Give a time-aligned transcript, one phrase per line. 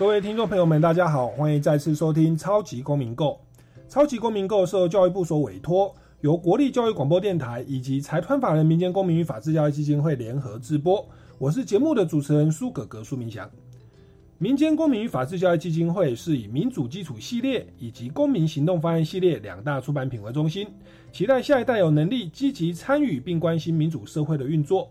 [0.00, 3.38] 各位听众朋友们，大家好，欢迎再次收听《超级公民购》。
[3.92, 11.06] 《超级公民购》受教育部所委托，由国立教育广播电台以及财团法人民间公民与法治教育基金会联合直播。
[11.36, 13.46] 我是节目的主持人苏格格苏明祥。
[14.38, 20.66] 民间公民与法治教育基金会是以民主基础系列以及公民行动方案系列两大出版品为中心，
[21.12, 24.90] 期待下一代有能力积极参与并关心民主社会的运作。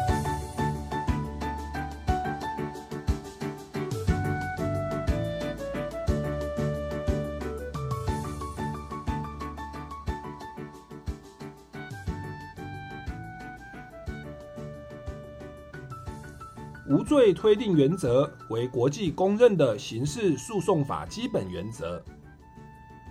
[16.91, 22.03] 无罪推定原则为国际公认的刑事诉讼法基本原则，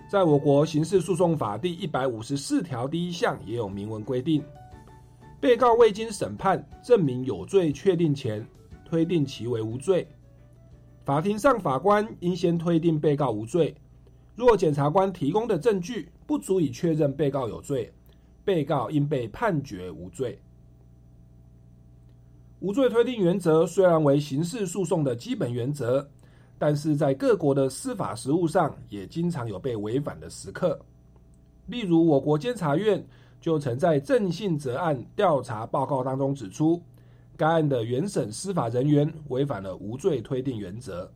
[0.07, 4.45] 在我国刑事诉讼法第一百五十四条第一项也有明文规定：
[5.41, 8.47] 被告未经审判证明有罪确定前，
[8.85, 10.07] 推定其为无罪。
[11.03, 13.75] 法庭上法官应先推定被告无罪，
[14.37, 17.91] 若检察官提供的证据不足以确认被告有罪，
[18.45, 20.39] 被告应被判决无罪。
[22.61, 26.07] 无罪推定原则虽然为刑事诉讼的基本原则，
[26.59, 30.79] 但是在各国的司法实务上也经常有被违反的时刻。
[31.67, 33.03] 例如，我国监察院
[33.41, 36.83] 就曾在郑信哲案调查报告当中指出，
[37.35, 41.11] 该案的原审司法人员违反了无罪推定原则。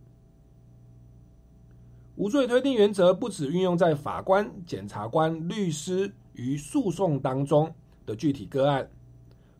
[2.16, 7.70] 无罪推定原则不只运用在法官、检察官、律师与诉讼当中
[8.06, 8.88] 的具体个案。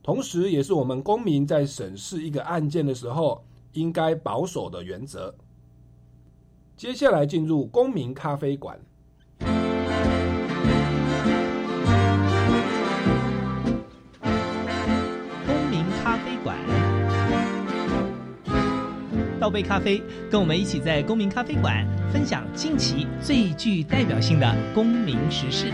[0.04, 3.42] 同时，也是我们公民在审视一个案件的时候
[3.72, 5.34] 应该保守的原则。
[6.76, 8.78] 接下来进入公民咖啡馆。
[9.38, 9.48] 公
[15.70, 16.58] 民咖啡馆，
[19.40, 25.72] 倒杯咖啡，跟我们一起在公民咖啡馆分享近期最具代表性的公民时事。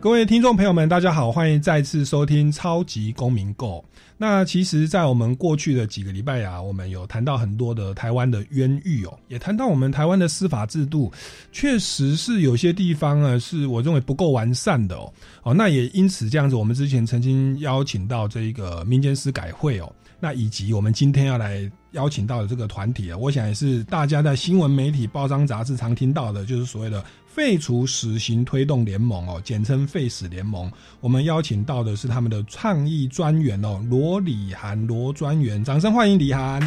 [0.00, 3.84] 各位听众朋友们，大家好，欢迎再次收听《超级公民购》。
[4.16, 11.12] 那其实，在我们过去的几个礼拜呀，我们有谈到很多的台湾的冤狱哦，也谈到我们台湾的司法制度，
[11.50, 15.12] 确实是有些地方呢，是我认为不够完善的哦。
[15.42, 27.04] 哦，那也因此这样子，我们之前曾经邀请到这个民间司改会哦，那以及我们今天要来邀请到的这个团体啊，我想也是大家在新闻媒体、报章杂志常听到的，就是所谓的。
[27.38, 30.68] 废除死刑推动联盟哦，简称废死联盟。
[30.98, 36.60] 我们邀请到的是他们的倡议专员哦，罗李涵罗专员，掌声欢迎李涵。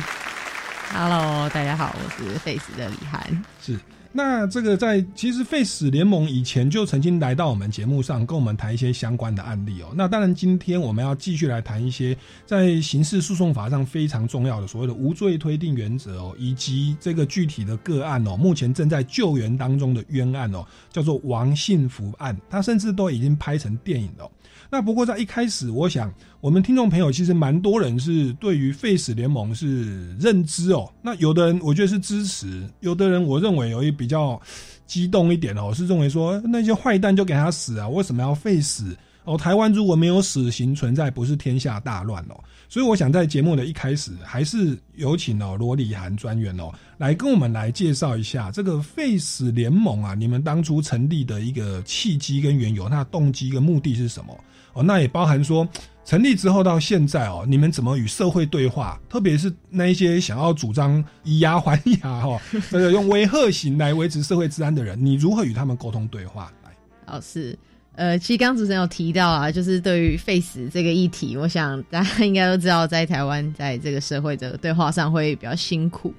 [0.93, 3.43] Hello，大家好，我是废死的李涵。
[3.61, 3.77] 是。
[4.13, 9.87] 那这个在其实 Face 联盟以前就曾经来到我们节目上，跟我们谈一些相关的案例哦。
[9.95, 12.15] 那当然，今天我们要继续来谈一些
[12.45, 24.29] 在刑事诉讼法上非常重要的所谓的无罪推定原则哦，以及这个具体的个案哦，目前正在救援当中的冤案哦，叫做王信福案，他甚至都已经拍成电影了。
[24.71, 26.09] 那不过在一开始，我想
[26.39, 30.89] 我们听众朋友其实蛮多人是对于废死联盟是认知哦。
[31.01, 34.41] 那有的人我觉得是支持，有的人我认为有一比较
[34.87, 38.95] 激动一点哦，是认为说那些坏蛋就给他死啊，为什么要废死？
[39.25, 42.39] 哦，台湾如果没有死刑存在，不是天下大乱哦。
[42.69, 54.33] 所以我想在节目的一开始，还是有请哦罗里涵专员哦来跟我们来介绍一下这个废死联盟啊，你们当初成立的一个契机跟缘由，那动机跟目的是什么？
[54.73, 55.67] 哦，那也包含说
[56.03, 58.99] 成立之后到现在哦，你们怎么与社会对话？
[59.09, 66.51] 特别是那一些想要主张以牙还牙哈，这个用威吓型来维持社会治安的人，你如何与他们沟通对话？
[66.63, 66.71] 来，
[67.05, 67.57] 哦是。
[67.93, 76.11] 呃，其实刚主持人有提到啊，就是对于 face 这个议题，我想大家应该都知道，在台湾在这个社会的对话上会比较辛苦。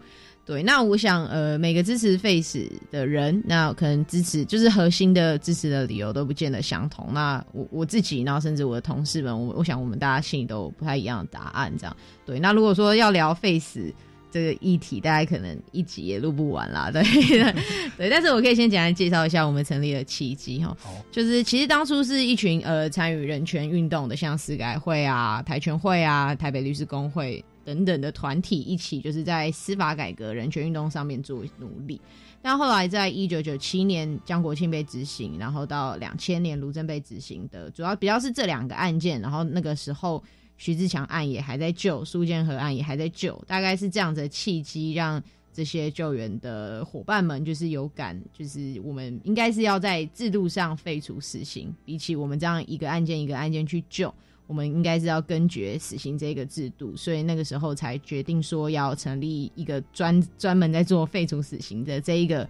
[0.44, 7.08] 对，那我想，呃，每个支持 face 的人，那可能支持就是核心的支持的理由都不见得相同。
[7.12, 11.72] 那我我自己，然后甚至我的同事们，我我想我们大家心里都不太一样的答案。
[11.78, 11.96] 这样，
[12.26, 12.40] 对。
[12.40, 13.92] 那如果说要聊 face。
[14.32, 17.02] 这个议题大家可能一集也录不完啦， 对
[17.98, 20.74] 对，但是我可以先简单介绍一下我们成立的契机哈，
[21.10, 32.00] 就是其实当初是一群呃参与人权运动的，像司改会啊、台全会啊、台北律师工会等等的团体一起，就是在司法改革、人权运动上面做努力。
[32.40, 40.22] 但后来在一九九七年江国庆被执行，然后到两千年卢正被执行的，主要比较是这两个案件，然后那个时候。
[40.58, 45.20] 徐志强案也还在救，苏建和案也还在救，大概是这样子的契机，让
[45.52, 54.14] 这些救援的伙伴们就是有感，就是我们应该是要在制度上废除死刑，比起我们这样一个案件一个案件去救，
[54.52, 62.46] 我们应该是要根绝死刑这个制度，所以那个时候才决定说要成立一个专专门在做废除死刑的这一个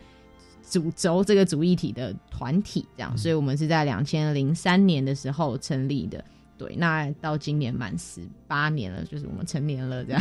[0.69, 6.25] 主轴这个主议体的团体，这样，所以我们是在两千零三年的时候成立的。
[6.59, 10.21] 对，那到今年满十八年了，就是我们成年了，这样。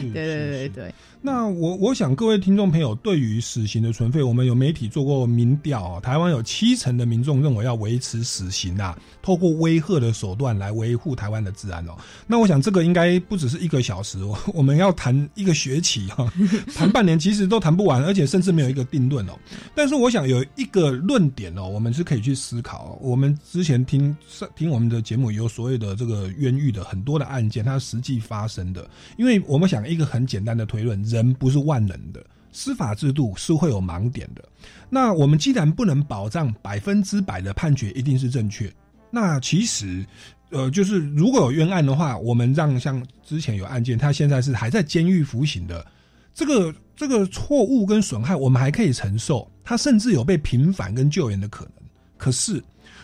[0.00, 0.94] 对对对对。
[1.22, 11.96] 那我我想各位听众朋友，对于死刑的存废，我们有媒体做过民调啊，台湾有七成的民众认为要维持死刑啊，透过威吓的手段来维护台湾的治安哦。
[12.26, 16.32] 那我想这个应该不只是一个小时，我 我们要谈一个学期哈，
[16.74, 19.32] 谈半年其实都谈不完，而且甚至没有一个定论哦。
[19.74, 22.96] 但是我想有一个论点哦，我们是可以去思考。
[23.02, 24.16] 我们之前听
[24.54, 25.80] 听我们的节目有所谓。
[25.80, 34.42] 的这个冤狱的很多的案件，它实际发生的，因为我们想一个很简单的推论，人不是万能的，司法制度是会有盲点的。
[34.88, 38.72] 那我们既然不能保障百分之百的判决一定是正确，
[39.10, 40.06] 那其实，
[40.50, 45.84] 呃，就是如果有冤案的话，我们让像之前有案件，他现在是还在监狱服刑的，
[46.32, 51.72] 这个这个错误跟损害，我们还可以承受，他甚至有被平反跟救援的可能。
[52.16, 52.62] 可是。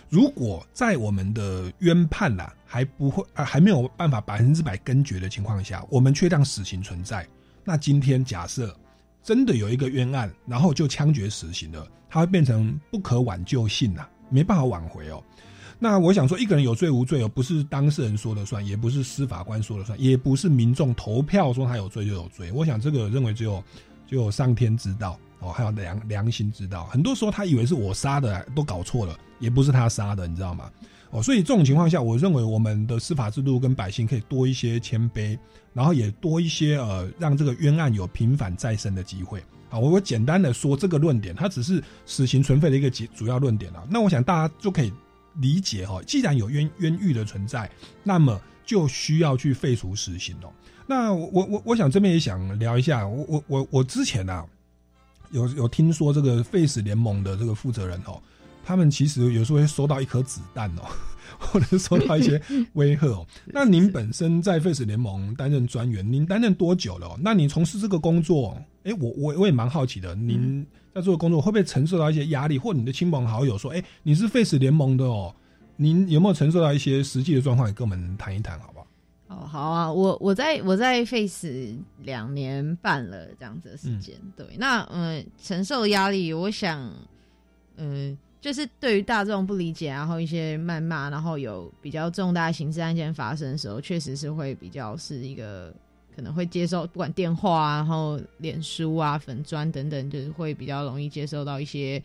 [0.09, 7.27] 如果在我们的冤判啦还不会啊还没有办法百分之百根绝的情况下，我们却让死刑存在，
[7.67, 8.75] 那今天假设
[9.23, 15.23] 真的有一个冤案，然后就枪决死刑了，他会变成不可挽救性呐，没办法挽回哦。
[15.79, 22.51] 那我想说，一个人有罪无罪哦，不是当事人说了算，也不是司法官说了算，也不是民众投票说他有罪就有罪。
[22.53, 23.63] 我想这个认为只有
[24.07, 25.19] 只有上天知道。
[25.39, 30.71] 哦，还有良良心知道，很多时候他以为是我杀的，都搞错了，也不是他杀的，你知道吗？
[31.11, 35.39] 哦，所以这种情况下，我认为我们的司法制度跟百姓可以多一些谦卑，
[35.77, 39.39] 然后也多一些呃，让这个冤案有平反再生的机会。
[39.69, 43.87] 啊，我我简单的说这个论点，它只是死刑存废的一个主主要论点了。
[43.91, 44.91] 那我想大家就可以
[45.35, 47.71] 理解哈，既然有冤冤狱的存在，
[48.03, 50.51] 那么就需要去废除死刑哦。
[50.87, 54.43] 那我我我想这边也想聊一下，我我我我之前啊。
[55.33, 58.23] 有有听说这个 Face 联盟的这个负责人哦，
[58.65, 60.83] 他们其实有时候会收到一颗子弹哦，
[61.39, 62.41] 或者受到一些
[62.75, 63.27] 威吓哦。
[63.47, 67.17] 那您本身在 Face 联盟担任专员，您担任多久了？
[67.21, 72.59] 那你从事这个工作，哎，我我我也蛮好奇的，您在做的工作会不会承受到一些压力？
[72.59, 75.35] 或你的亲朋好友说，哎，你是 Face 联盟的哦，
[75.77, 77.69] 您有没有承受到一些实际的状况？
[77.69, 78.87] 也跟我们谈一谈，好不好？
[79.29, 86.93] 哦，好啊，我我在我在 Face 两年半了，这样子的时间，对，那嗯，承受压力，我想，
[87.77, 95.75] 嗯，就是对于大众不理解，然后一些谩骂，然后有比较重大刑事案件发生的时候，确实是会比较是一个
[96.15, 102.03] 可能会接受，不管电话啊，然后脸书啊、粉砖等等，就是会比较容易接受到一些。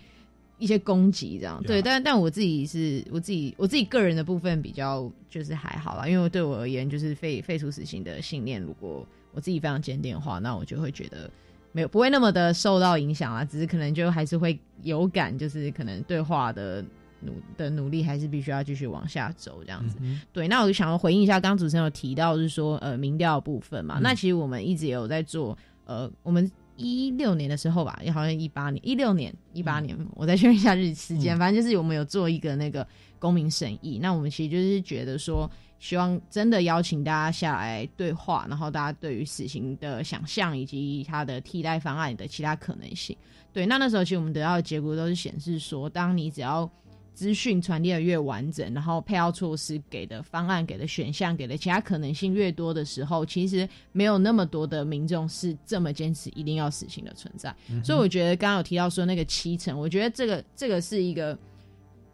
[0.59, 11.27] 一些攻击这样对，但但我自己是我自己我自己个人的部分比较就是还好啦，因为对我而言就是废废除死刑的信念，如果我自己非常坚定的话，那我就会觉得
[11.71, 16.83] 没有不会那么的受到影响啊，只是可能就还是会有感，就是可能对话的
[17.19, 19.97] 努的努力还是必须要继续往下走这样子。
[20.31, 26.49] 对，那我就想要回应一下，刚刚主持人有提到是说呃民调部分嘛，那其实我们一直有在做呃我们。
[26.77, 31.37] 一六年的时候吧，也好像一八年、一六年、一八年，我再确认一下日时间。
[31.37, 32.87] 反正就是我们有做一个那个
[33.19, 35.47] 公民审议，那我们其实就是觉得说，
[35.81, 43.17] 希望真的邀请大家下来对话，然后大家对于死刑的想象以及它的替代方案的其他可能性。
[43.51, 46.69] 对，那那时候其实我们得到的结果都是显示说，当你只要
[47.15, 57.53] 资讯传递的越完整，然后配套措施给的方案、给的选项、给的其他可能性越多的时候，其实没有那么多的民众是这么坚持一定要死刑的存在。
[57.83, 61.35] 所以我觉得刚刚有提到说那个七成，我觉得这个这个是一个。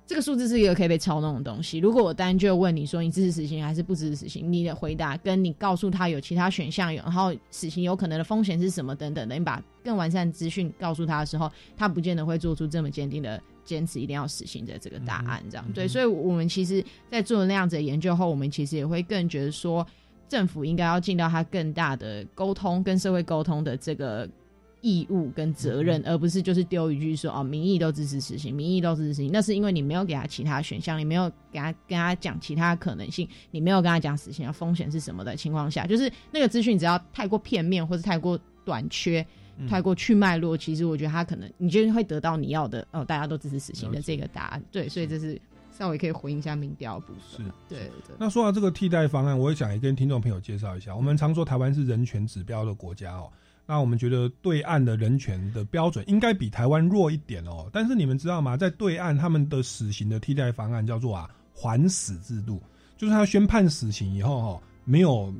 [0.07, 1.79] 这个数字是一个可以被操弄的东西。
[1.79, 15.43] 如果我单就问你说你支持死刑还是不支持死刑，你的回答跟你告诉他有其他选项，有然后死刑有可能的风险是什么等等的，你把更完善资讯告诉他的时候，他不见得会做出这么坚定的坚持一定要死刑的这个答案。
[15.49, 19.85] 这样对，所以我们其实，在做了那样子的研究后，我们其实也会更觉得说，
[20.29, 24.25] 政府应该要尽到他更大的沟通跟社会沟通的这个。
[24.87, 39.25] 义务跟责任，而不是就是丢一句说哦，民意都支持实行，民意都支持实行，那是因为你没有给他其他选项，你没有给他跟他讲其他可能性，你没有跟他讲死刑的风险是什么的情况下，就是那个资讯只要太过片面或是太过短缺，
[39.67, 44.63] 太过去脉络，其实我觉得他可能你就会得到你要的哦，大家都支持死刑的这个答案。
[44.71, 45.39] 对，所以这是
[45.77, 47.45] 稍微可以回应一下民调部分。
[47.45, 48.15] 是，对对。
[48.17, 53.29] 那说到这个替代方案，我也想也跟听众朋友介绍一下，我们常说台湾是人权指标的国家哦。
[53.69, 57.69] 那我们觉得对岸的人权的标准应该比台湾弱一点哦。
[57.71, 58.55] 但是你们知道吗？
[58.55, 62.61] 在对岸他们的死刑的替代方案叫做啊缓死制度，
[62.95, 65.33] 就是他宣判死刑以后哈，没有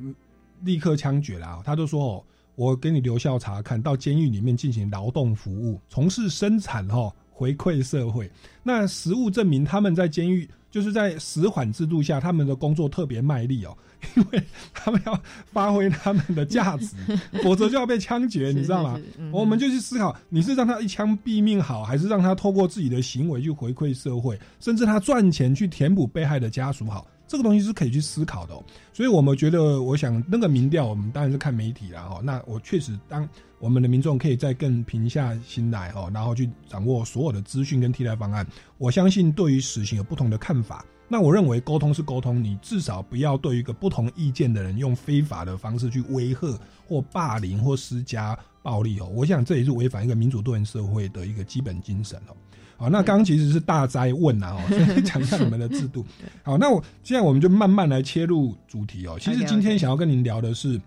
[0.60, 8.30] 立刻枪决啦，他就说哦，我给你留校察看到监狱里面进行劳动服务，从事生产哈，回馈社会。
[8.62, 10.46] 那实物证明他们在监狱
[10.78, 13.76] 就是在死缓制度下，他们的工作特别卖力哦。
[14.14, 14.40] 因为
[14.72, 15.20] 他们要
[15.52, 16.94] 发挥他们的价值，
[17.42, 19.00] 否则就要被枪决，你知道吗？
[19.32, 27.04] 我们就去思考，你是让他一枪毙命好，还是让他透过自己的行为去回馈社会，甚至他赚钱去填补被害的家属好？
[27.28, 28.60] 这个东西是可以去思考的。
[28.92, 32.20] 所以我们觉得，我想那个民调，我们当然是看媒体了哈。
[32.24, 33.28] 那我确实，当
[33.60, 38.44] 我们的民众可以再更平下心来哈，然后去掌握所有的资讯跟替代方案，
[38.78, 40.84] 我相信对于死刑有不同的看法。
[41.10, 49.06] 那我认为沟通是沟通，你至少不要对一个不同意见的人用非法的方式去威吓或霸凌或施加暴力哦。
[49.14, 52.36] 我想这也是违反一个民主多元社会的一个基本精神哦。
[52.76, 56.04] 好，那刚刚其实是大灾问啊，哦， 所以讲一下你们的制度。
[56.44, 59.16] 好，那我现在我们就慢慢来切入主题哦。
[59.18, 60.78] 其实今天想要跟您聊的是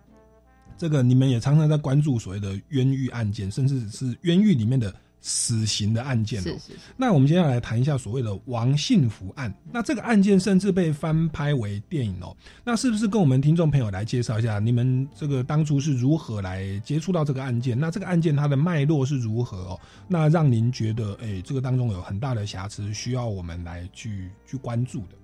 [0.78, 4.94] 这个，你们也常常在关注所谓的冤狱案件，甚至是冤狱里面的。
[5.22, 6.58] 死刑的案件哦，
[6.98, 9.54] 那我们接下来谈一下所谓的王信福案。
[9.72, 12.36] 那这个案件甚至被翻拍为电影哦。
[12.64, 17.80] 那是不是跟我们听众朋友来介绍一下，你们这个当初是如何来接触到这个案件？
[17.80, 19.80] 那这个案件它的脉络是如何哦？
[20.08, 25.16] 那让您觉得，哎，这个当中有很大的瑕疵，需要我们来去去关注的。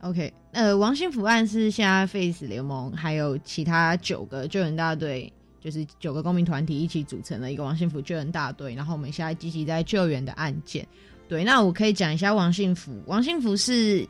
[0.00, 5.32] OK，呃，王信福案是现在 Face 联盟还有其他九个救援大队。
[5.66, 10.86] 就是九个公民团体一起组成了一个王幸福救援大队，然后我们现在积极在救援的案件。
[11.26, 13.02] 对，那我可以讲一下王幸福。
[13.06, 14.08] 王幸福是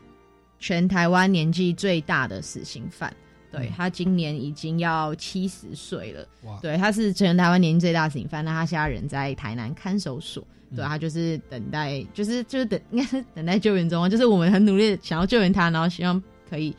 [0.59, 3.11] 全台湾年纪最大的死刑犯，
[3.51, 6.27] 对他今年已经要七十岁了。
[6.43, 6.59] 哇！
[6.61, 10.45] 对，他是全台湾年纪最大的死刑犯，那他现在人在台南看守所。
[10.75, 14.07] 对，他就是等待，就是就是等，应该是等待救援中。
[14.07, 16.71] 就是我们很努力想要救援他，然后希望可以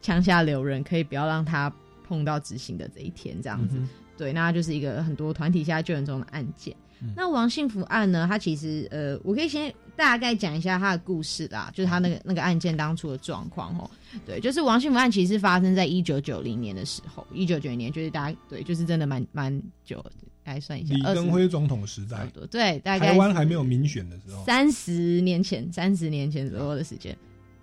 [0.00, 1.68] 枪下留人，可以不要让他
[2.06, 3.76] 碰到执行的这一天，这样子。
[4.20, 6.76] 对，那就是一个很多团体下救援中的案件。
[7.16, 8.26] 那王幸福案呢？
[8.28, 13.90] 它其实呃，我可以先大概讲一下他的故事啦，就是他那个那个案件当初的状况哦。
[14.26, 20.04] 对，就是王幸福案其实发生在一九九零年的时候，一九九零年就是大家对，就是真的蛮蛮久，
[20.44, 27.16] 来算一下，李登辉总统时代，对，大概台湾还没有民选的时候，三十年前，三十年前左右的时间，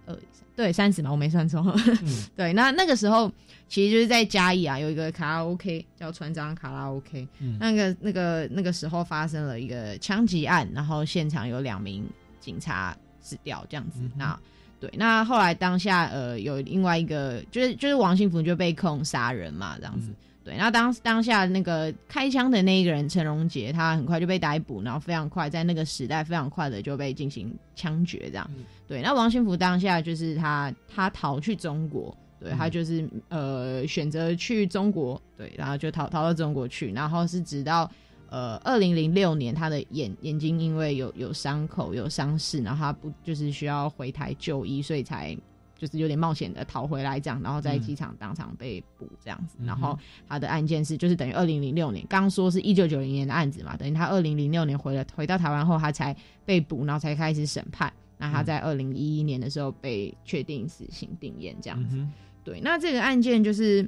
[0.08, 0.18] 二
[0.56, 1.64] 对三十嘛，我没算错。
[2.36, 3.32] 对，那那个时候。
[3.70, 7.28] 其实就是在嘉义啊，有一个卡拉 OK 叫船长卡拉 OK，
[7.60, 12.10] 那个那个那个时候发生了一个枪击案，然后现场有两名
[12.40, 14.00] 警察死掉这样子。
[14.16, 14.40] 那
[14.80, 20.14] 对，那后来当下呃有另外一个就是就是王幸福就被控杀人嘛这样子。
[20.48, 28.50] 对，那当当下那个开枪的那一个人陈荣杰，他很快就被逮捕，然后非常快在那个时代非常快的就被进行枪决这样。
[28.88, 32.16] 对，那王幸福当下就是他他逃去中国。
[32.40, 37.90] 对他就是呃选择去中国，对，然后就逃逃到中国去，然后是直到
[38.30, 45.36] 呃二零零六年，他的眼眼睛因为有有伤口有伤势，然后他不就是需要回台就医，所以才
[45.78, 56.16] 就是有点冒险的逃回来这样，然后在机场当场被捕这样子，然后他的案件是就是等于二零零六年，刚说是一九九零年的案子嘛，等于他二零零六年回了回到台湾后，他才
[56.46, 61.98] 被捕，然后才开始审判，那他在二零一一年的时候被确定死刑定验这样子。
[62.44, 63.88] 对，那这个案件就是，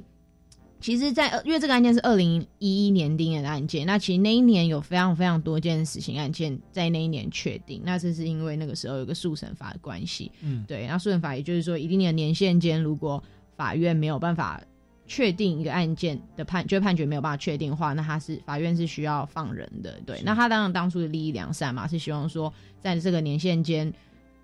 [0.80, 13.22] 其实在，因为这个案件是二零一一年定验的案件，那其实那一年有非常非常多件死刑案件在那一年确定，那这是因为那个时候有个速审法的关系，嗯，对，那速审法也就是说，一定的年限间，如果
[13.56, 14.60] 法院没有办法
[15.06, 23.92] 确定一个案件的判，就判决没有办法确定的话，那他是法院是需要放人的，对，那他当然当初的利益良善嘛，是希望说在这个年限间。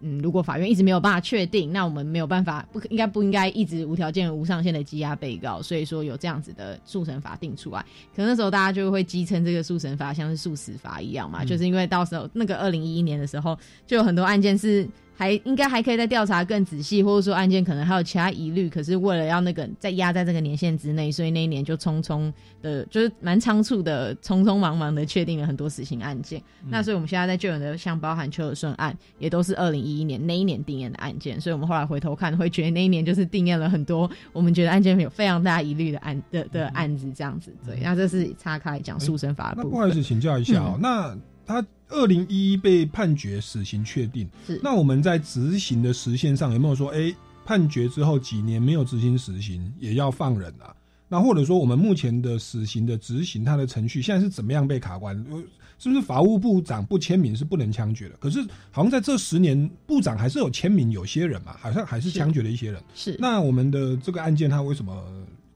[0.00, 5.62] 嗯，如果法院一直没有办法确定，那我们没有办法，不应该不应该一直无条件、无上限的羁押被告？
[5.62, 7.80] 所以说有这样子的速审法定出来，
[8.14, 14.88] 可能那时候大家就会讥称这个速审法像是速死法一样嘛，就是因为到时候那个二零一一年的时候，就有很多案件是。
[15.16, 22.30] 还应该还可以再调查更仔细，或者说案件可能还有其他疑虑，可是为了要那个再压在这个年限之内，所以那一年就匆匆
[22.60, 26.42] 的，就是蛮仓促的，匆匆忙忙的确定了很多死刑案件。
[26.68, 31.40] 那所以我们现在在救援的，像包含邱尔顺案，也都是二零一一年那一年定验的案件。
[31.40, 37.54] 所以我们后来回头看，会觉得那一年就是定验了很多我们觉得案件有非常大疑虑的案的的案子，这样子。
[37.64, 39.70] 对，那这是岔开讲诉审法的部分。
[39.70, 41.66] 那不好意思，请教一下哦， 那他。
[41.88, 47.14] 二零一一被判决死刑确定，是那我们在执行的时限上有没有说，哎，
[47.44, 50.74] 判决之后几年没有执行死刑也要放人啊？
[51.08, 55.16] 那或者说我们目前的死刑的执行，它的程序现在是怎么样被卡关？
[55.78, 58.16] 是不是法务部长不签名是不能枪决的？
[58.16, 58.40] 可是
[58.70, 62.82] 好像在这十年，部长还是有签名，有些人嘛，好像还是枪决了一些人。
[62.94, 65.04] 是那我们的这个案件，它为什么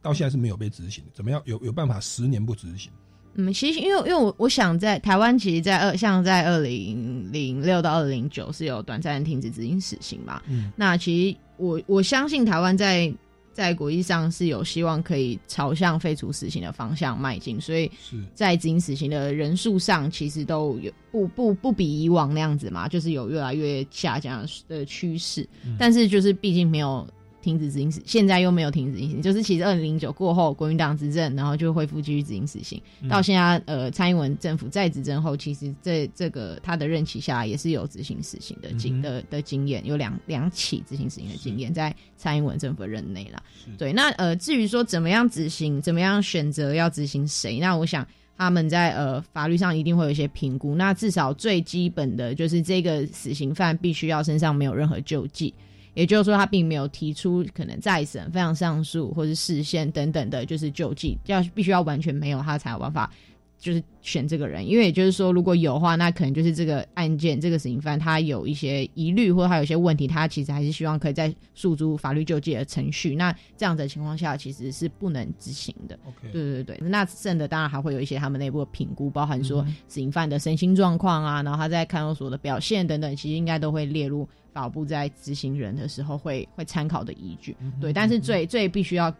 [0.02, 1.02] 到现在是没有被执行？
[1.12, 2.92] 怎么样有有办法十年不执行？
[3.34, 10.42] 嗯，其实因为因为我我想在台湾，其实，在二像在二零零六到二零九是有短暂停止执行死刑嘛。
[10.48, 13.12] 嗯，那其实我我相信台湾在
[13.52, 17.90] 在国际上是有希望可以朝向废除死刑的方向迈进，所以
[18.34, 25.48] 在执行死刑的人数上，其实都有不不不比以往那样子嘛，就是有越来越下降的趋势。
[25.78, 27.06] 但是就是毕竟没有。
[27.42, 32.80] 停止执行死，现在又没有停止执行，就是其实二零零九过后，国民党执政，然后就恢复继续执行死刑。
[33.08, 43.42] 到现在，呃，蔡英文政府在执政后，其实这这个他的任期下也是有执行死刑的经的的经验，有两两起执行死刑的经验，在蔡英文政府任内啦。
[43.78, 48.06] 对，那呃，至于说怎么样执行，怎么样选择要执行谁，那我想
[48.36, 50.74] 他们在呃法律上一定会有一些评估。
[50.74, 55.54] 那至少最基本的就是这个死刑犯必须要身上没有任何救济。
[55.94, 63.10] 也就是说，他并没有提出可能再审、非常上诉或是释宪等等的，就是救济，要必须要完全没有他才有办法，
[63.58, 64.66] 就是选这个人。
[64.66, 73.16] 因为也就是说，如果有的话，那可能就是这个案件这个死刑犯他有一些疑虑或者他有些问题，他其实还是希望可以在诉诸法律救济的程序。
[73.16, 75.98] 那这样的情况下，其实是不能执行的。
[76.32, 84.28] 对对对，那剩的当然还会有一些他们内部的评估，包含说死刑犯的身心状况啊，然后他在看守所的表现等等，其实应该都会列入。
[84.52, 89.12] 法部在执行人的时候会会参考的依据，对，但是最最必须要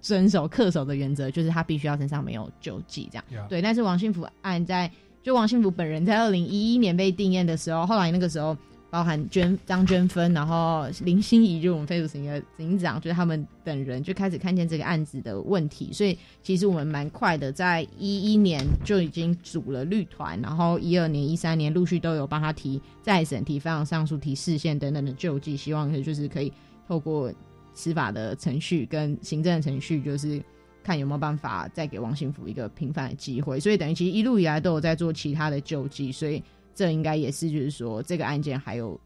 [0.00, 3.60] 遵守恪守的原则，就是他必须要身上没有救济，这样对。
[3.62, 4.90] 但是王幸福案在
[5.22, 8.56] 就王幸福本人在二零一一年被定验的时候，后来那个时候。
[8.88, 26.52] 包含娟张娟芬，然后林心怡，就我们废除刑的警长，就是他们等人就开始看见这个案子的问题，所以其实我们蛮快的，在一一年就已经组了律团，然后一二年、一三年陆续都有帮他提再审、提非常上诉、提释宪等等的救济，希望就是可以
[26.86, 27.30] 透过
[27.74, 30.40] 司法的程序跟行政的程序，就是
[30.82, 33.58] 看有没有办法再给王幸福一个平反的机会。
[33.58, 36.42] 所以等于其实一路以来都有在做其他的救济，所以。
[36.76, 39.00] 这应该也是，就是说这个案件还有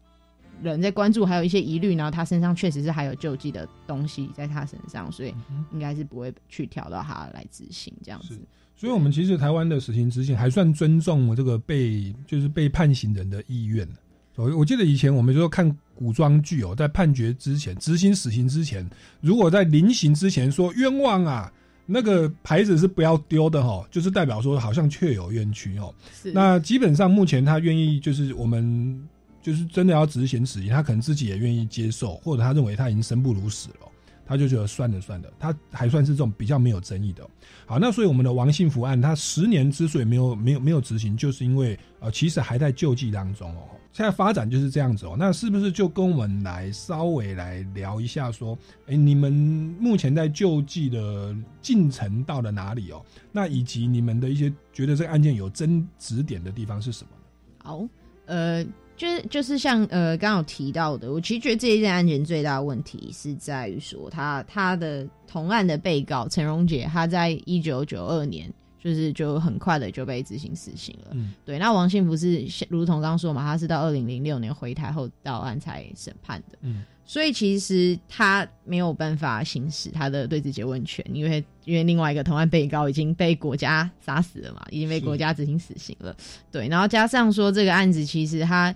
[0.61, 5.33] 人在关注，还有一些疑虑，然后他身上确实是还有救济的东西在他身上，所以
[5.71, 8.37] 应该是不会去挑到他来执行这样子。
[8.75, 13.87] 所以，我们其实台湾的死刑执行还算尊重这个被就是被判刑人的意愿。
[14.35, 18.87] 我我记得以前我们说看古装剧哦，在判决之前执行死刑之前，
[19.21, 21.51] 如果在临刑之前说冤枉啊。
[21.85, 25.93] 那个牌子是不要丢的哈，就是代表说好像确有冤屈哦。
[26.13, 26.31] 是。
[26.31, 29.07] 那基本上目前他愿意，就是我们
[29.41, 33.90] 就是真的要执行死刑，他可能自己也愿意接受，或者他认为他已经生不如死了，
[34.31, 37.29] 他就觉得算了算了，他还算是这种比较没有争议的。
[37.65, 43.63] 好，那所以我们的王幸福案，他十年之所以没有没有没有执行，就是因为呃其实还在救济当中哦。
[43.91, 49.33] 现在发展就是这样子哦，那是不是就跟我们来稍微来聊一下，说，哎，你们
[49.77, 53.05] 目前在救济的进程到了哪里哦？
[53.33, 57.63] 那以及你们的一些觉得这个案件有争执点的地方是什么呢？
[57.65, 57.85] 好，
[58.27, 58.65] 呃，
[59.01, 68.47] 就是就是像呃刚刚有提到的，我其实觉得这一件案件最大的问题是在于说，他他的同案的被告陈荣杰，他在一九九二年。
[68.83, 71.11] 就是就很快的就被执行死刑了。
[71.11, 86.17] 嗯对，那王信福是如同刚刚说嘛，他是到二零零六年回台后到案才审判的，嗯所以其实他没有办法行使他的对质诘问权，因为因为另外一个同案被告已经被国家杀死了嘛，已经被国家执行死刑了。
[86.51, 88.73] 对，然后加上说这个案子其实他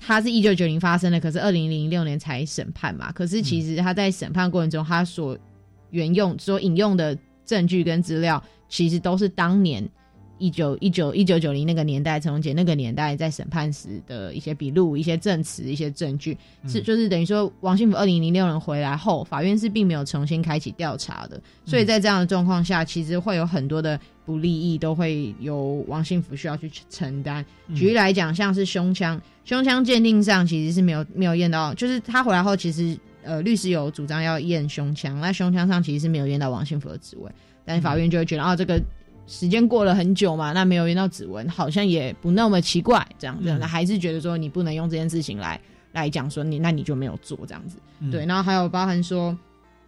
[0.00, 5.38] 他是一九九零发生的，可是二零零六年才审判嘛，可是其实他在审判过程中，他所
[5.90, 9.86] 原用所引用的证据跟资料，其实都是当年
[10.40, 27.44] 一九一九一九九零那个年代，陈荣杰那个年代在审判时的一些笔录、一些证词、一些证据，是就是等于说王幸福二零零六年回来后，法院是并没有重新开启调查的，所以在这样的状况下，其实会有很多的不利益都会由王幸福需要去承担。
[27.74, 37.30] 举例来讲，像是胸腔，胸腔鉴定上其实是没有没有验到，就是他回来后，其实呃律师有主张要验胸腔，那胸腔上其实是没有验到王幸福的指纹，
[37.66, 38.80] 但是法院就会觉得啊这个。
[39.30, 43.60] 时间过了很久嘛，那没有验到指纹，好像也不那么奇怪，这样这样，嗯。
[43.60, 45.58] 那还是觉得说你不能用这件事情来
[45.92, 48.10] 来讲说你那你就没有做这样子，嗯。
[48.10, 49.38] 对，然后还有包含说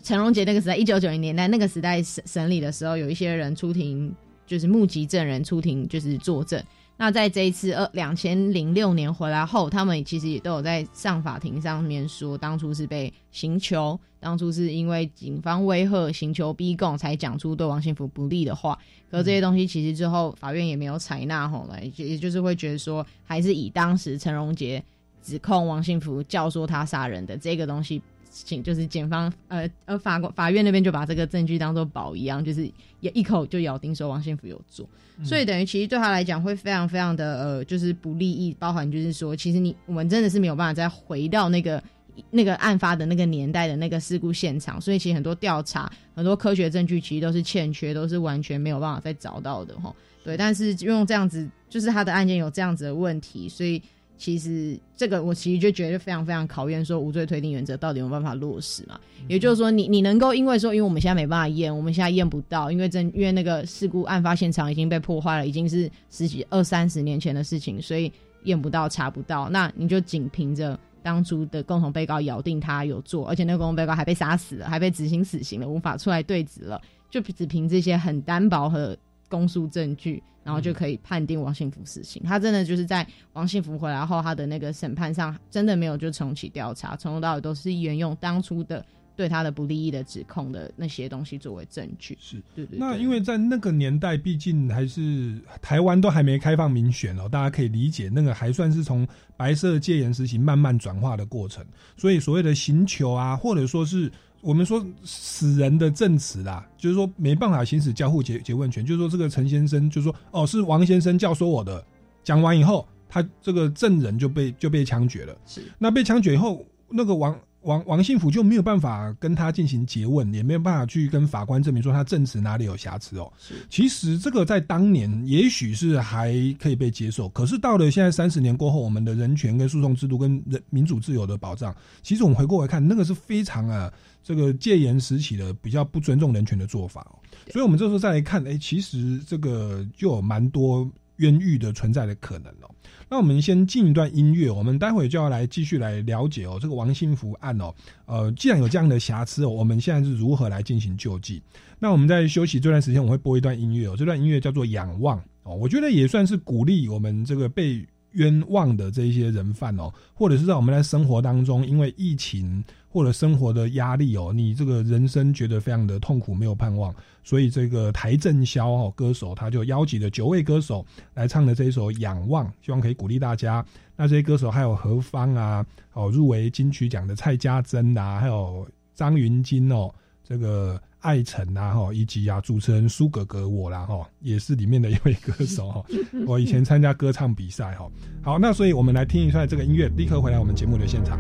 [0.01, 4.15] 陈荣杰那个时代，一九九零年代那个时代审审理的时候，有一些人出庭
[4.47, 6.63] 就是目击证人出庭就是作证。
[7.03, 18.79] 那在这一次二两千零六年回来后，他们其实也都有在上法庭上面说，当初是被刑求，当初是因为警方威吓、刑求逼供才讲出对王幸福不利的话。
[19.11, 24.81] 可这些东西其实之后法院也没有采纳，后来也也就是会觉得说，还是以当时陈荣杰
[25.21, 28.01] 指控王幸福教唆他杀人的这个东西，
[28.33, 34.89] 请就是检方呃呃法官法院那边就把这个证据当做宝一样，就是也一口就咬定说王幸福有做，
[35.23, 41.83] 所以等于其实对他来讲会非常非常的呃就是不利益，包含就是说其实你我们真的是没有办法再回到那个。
[42.31, 49.91] 那个案发的那个年代的那个事故现场，所以其实很多调查、很多科学证据其实都是欠缺，都是完全没有办法再找到的哈。
[50.23, 53.81] 对，但是用这样子，就是他的案件有这样子的问题，所以
[54.23, 59.01] 其实这个我其实就觉得非常非常考验说无罪推定原则到底有没有办法落实嘛？
[59.27, 68.13] 也就是说你，你能够因为说，因为我们现在没办法验，我们现在验不到，因为真因为那个事故案发现场已经被破坏了，已经是十几二三十年前的事情，所以
[68.45, 70.79] 验不到查不到，那你就仅凭着。
[71.05, 76.81] 当初的共同被告咬定他有做，而且那个共同被告还被杀死了，还被执行死刑了，无法出来对质了，
[77.11, 78.97] 就只凭这些很单薄和
[79.33, 82.23] 公诉证据，然后就可以判定王幸福死刑。
[82.23, 88.85] 他真的就是在王幸福回来后，他的那个审判上真的没有就重启调查，从头到尾都是沿用当初的
[89.17, 92.17] 对他的不利益的指控的那些东西作为证据。
[92.21, 92.37] 是。
[92.55, 92.79] 对对对。
[92.79, 101.65] 那因为在那个年代，毕竟还是台湾都还没开放民选哦，大家可以理解，那个还算是从白色戒严时期慢慢转化的过程。
[101.97, 104.13] 所以所谓的刑求啊，或者说是
[104.43, 111.83] 我们说死人的证词啦，就是说没办法行使交互结结问权，就是说这个陈先生就说哦是王先生教唆我的，
[112.25, 115.37] 讲完以后，他这个证人就被就被枪决了。
[115.47, 123.33] 是那被枪决以后，那个王王王信福就没有办法跟他进行诘问，也没有办法去跟法官证明说他证词哪里有瑕疵哦。
[123.71, 137.19] 其实这个在当年也许是还可以被接受，可是到了现在三十年过后，我们的人权跟诉讼制度跟人民主自由的保障，其实我们回过来看，那个是非常啊这个戒严时期的比较不尊重人权的做法哦。
[137.51, 142.71] 所以我们这时候再来看，哎，其实这个就有蛮多冤狱的存在的可能哦。
[143.13, 147.71] 那我们先进一段音乐，我们待会就要来继续来了解哦，这个王幸福案哦，
[148.07, 151.43] 呃，既然有这样的瑕疵哦，我们现在是如何来进行救济？
[151.79, 173.65] 那我们在休息这段时间，我会播一段音乐哦，这段音乐叫做《仰望》哦，我觉得也算是鼓励我们这个被冤枉的这一些人犯哦，或者是在我们在生活当中，因为疫情或者生活的压力哦，你这个人生觉得非常的痛苦，没有盼望，所以这个台正宵哦歌手他就邀集了九位歌手来唱的这一首《仰望》，希望可以鼓励大家。
[173.97, 179.91] 那这些歌手还有何方啊，哦入围金曲奖的蔡家珍啊，还有张云京哦，
[180.23, 185.83] 这个艾辰啊，哈，以及啊主持人苏格格我啦，哈，也是里面的一位歌手哈。
[186.29, 187.91] 我以前参加歌唱比赛哈。
[188.23, 191.19] 好，那所以我们来听一下这个音乐，立刻回来我们节目的现场。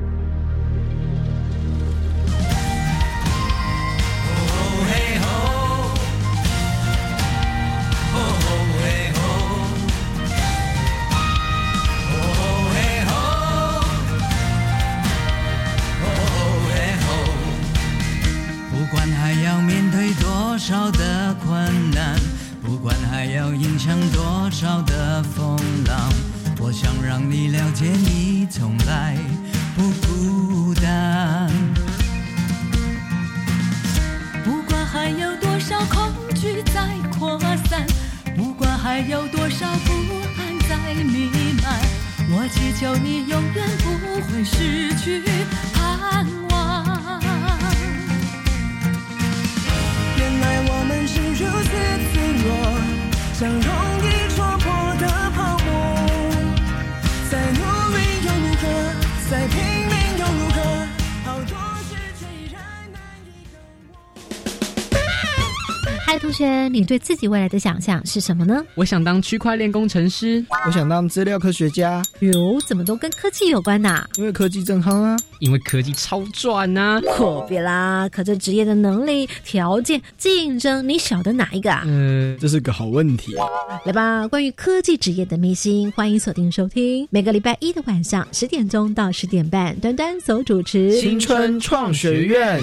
[66.72, 68.64] 你对自己未来的想象是什么呢？
[68.74, 72.32] 我想当区块链工程师，我想当资料科学家，哟，
[72.66, 75.16] 怎么都跟科技有关呐、因为科技正夯啊。
[75.40, 77.00] 因为科技超赚啊。
[77.00, 81.82] 可别啦，可这职业的能力、条件、竞争，你晓得哪一个啊？
[81.84, 83.44] 嗯，这是个好问题啊。
[83.84, 90.98] 来吧，关于科技职业的秘辛，欢迎锁定收听，每个礼拜一的晚上十点钟到十点半，端端所主持。
[91.00, 92.62] 青春创学院。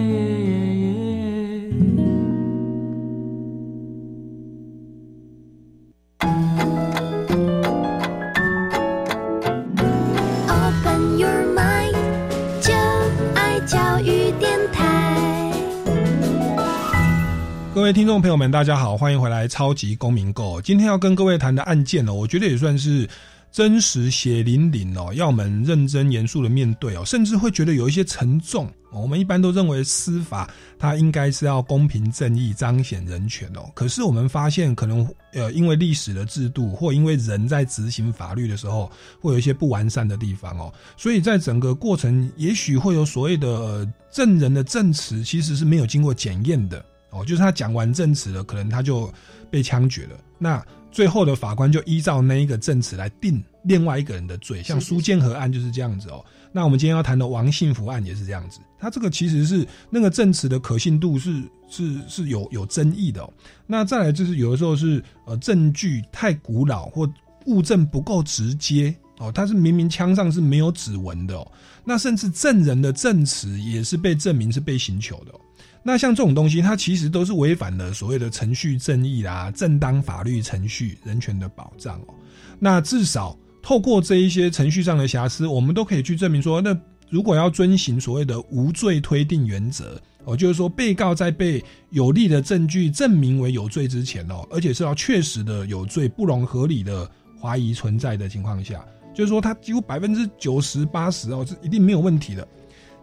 [17.93, 20.59] 听众朋友们，大家好，欢迎回来《超级公民购》。
[20.61, 23.05] 今天要跟各位谈的案件呢，我觉得也算是
[23.51, 28.71] 真实血淋淋哦，要我们认真严肃的面对哦，甚至会觉得有一些沉重。
[28.93, 30.49] 我们一般都认为司法
[30.79, 46.85] 它应该是要公平正义、彰显人权哦，可是我们发现可能呃，因为历史的制度或因为人在执行法律的时候，会有一些不完善的地方哦，所以在整个过程，也许会有所谓的、呃证人的证词其实是没有经过检验的。
[47.11, 49.11] 哦，就是他讲完证词了，可能他就
[49.49, 50.17] 被枪决了。
[50.37, 56.23] 那最后的法官就依照那一个证词来定另外一个人的罪，像苏建和案就是这样子哦。
[56.51, 63.33] 那我们今天要谈的王信福案也是这样子，他这个其实是那个证词的可信度是是是有有争议的哦。
[63.67, 67.09] 那再来就是有的时候是呃证据太古老或
[67.45, 71.51] 物证不够直接哦，他是明明枪上是没有指纹的哦，
[71.85, 75.39] 那甚至证人的证词也是被证明是被刑求的哦。
[75.83, 82.13] 那像这种东西，它其实都是违反了所谓的程序正义啦、正当法律程序、人权的保障哦。
[82.59, 86.77] 那至少透过这一些程序上的瑕疵，我们都可以去证明说，那
[87.09, 97.09] 如果要遵循所谓的无罪推定原则哦，就是说被告在被有力的证据证明为有罪之前哦，而且是要确实的有罪，不容合理的
[97.41, 102.47] 怀疑存在的情况下，就是说他几乎百分之九十八十哦，是一定没有问题的。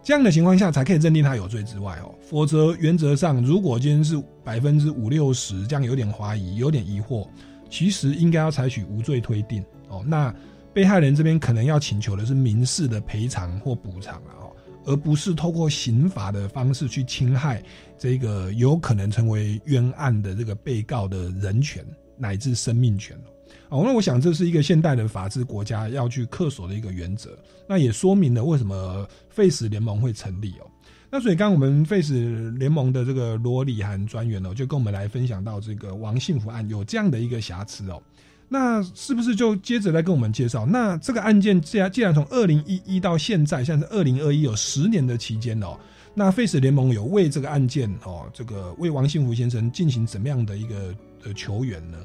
[0.02, 7.28] 这样的情况下才可以认定他有罪之外哦，否则原则上如果今天是百分之五六十这样有点怀疑、有点疑惑，
[7.68, 10.02] 其实应该要采取无罪推定哦。
[10.06, 10.34] 那
[10.72, 14.48] 被害人这边可能要请求的是民事的赔偿或补偿啊，
[14.86, 17.62] 而不是透过刑法的方式去侵害
[17.98, 21.84] 这个有可能成为冤案的这个被告的人权
[22.16, 23.30] 乃至生命权哦。
[23.70, 27.36] 哦，那我想这是一个现代的法治国家要去恪守的一个原则，
[27.68, 30.66] 那也说明了为什么 Face 联盟会成立哦。
[31.10, 32.12] 那所以刚刚我们 Face
[32.58, 38.02] 联盟的这个罗里涵专员哦，就跟我们来分享到这个王幸福案有这样的一个瑕疵哦。
[38.48, 40.64] 那是不是就接着来跟我们介绍？
[40.64, 45.78] 那这个案件既然既然从二零一一到现在，现在是二零二一，有十年的期间哦。
[46.14, 51.98] 那 Face 联盟有为这个案件哦，这个为王幸福先生进行怎么样的一个呃求援呢？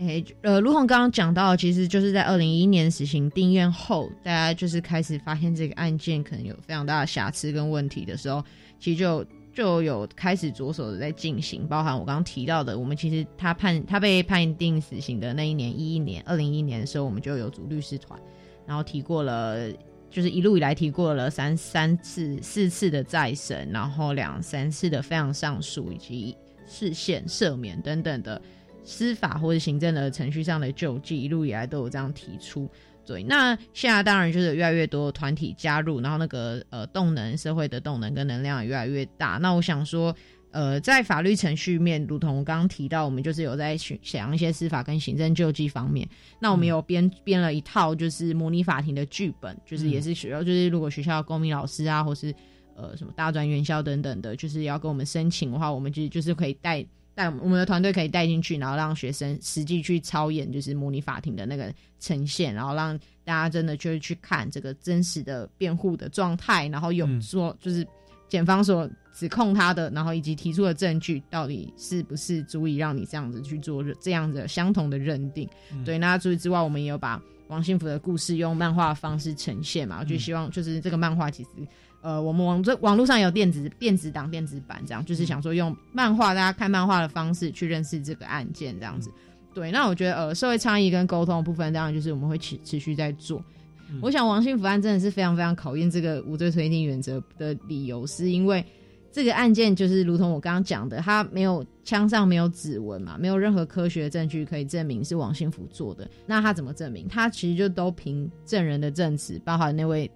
[0.00, 8.42] 诶，呃，如同刚刚讲到，其实就是在二零一一年实行定验后，大家就是开始发现这个案件可能有非常大的瑕疵跟问题的时候，
[8.78, 18.18] 其实就就有开始着手的在进行，包含我刚刚提到的，我们其实他判他被判定死刑的那一年一一年二零一一年的时候，我们就有组律师团，
[18.66, 19.70] 然后提过了，
[20.10, 26.34] 就是一路以来提过了三三次四次的再审，然后两三次的非常上诉以及
[26.66, 28.40] 释宪赦免等等的。
[28.84, 32.68] 司法或者行政的程序上的救济，一路以来都有这样提出。
[33.06, 39.38] 对，那现在当然就是越来越多团体加入，然后那个呃动能社会的动能跟能量也越来越大。
[39.38, 40.14] 那我想说，
[40.52, 46.08] 呃，在法律程序面，如同我刚刚提到，我们就是有在想一些司法跟行政救济方面。
[46.40, 52.32] 那我们有编编了一套就是模拟法庭的剧本，就是也是学校，就是如果学校公民老师啊，或是
[52.76, 56.86] 呃什么大专院校等等的，就是要跟我们申请的话，我们就就是可以带。
[57.20, 67.86] 带我们的团队可以带进去，然后让学生实际去操演，就是模拟法庭的那个呈现，然后让大家真的就是去看这个真实的辩护的状态，然后有说就是
[68.26, 75.46] 检方所指控他的，然后以及提出的证据到底是不是足以让你这样子去做这样的相同的认定。
[75.84, 81.50] 对，那除此之外，我们也有把王幸福的故事用漫画方式呈现嘛，我就希望就是这个漫画其实。
[82.02, 89.10] 呃，我们网这网络上有电子电子档、电子版，这样就是想说用漫画，大家看漫画的方式去认识这个案件，这样子。
[89.52, 93.44] 对，那我觉得呃，社会倡议跟沟通的部分，当然就是我们会持持续在做。
[94.00, 98.64] 我想王幸福案真的是非常非常考验这个无罪推定原则的理由，是因为
[99.12, 106.08] 这个案件就是如同我刚刚讲的，他没有枪上没有指纹嘛，没有任何科学证据可以证明是王幸福做的。
[106.24, 107.06] 那他怎么证明？
[107.08, 110.10] 他其实就都凭证人的证词，包含那位。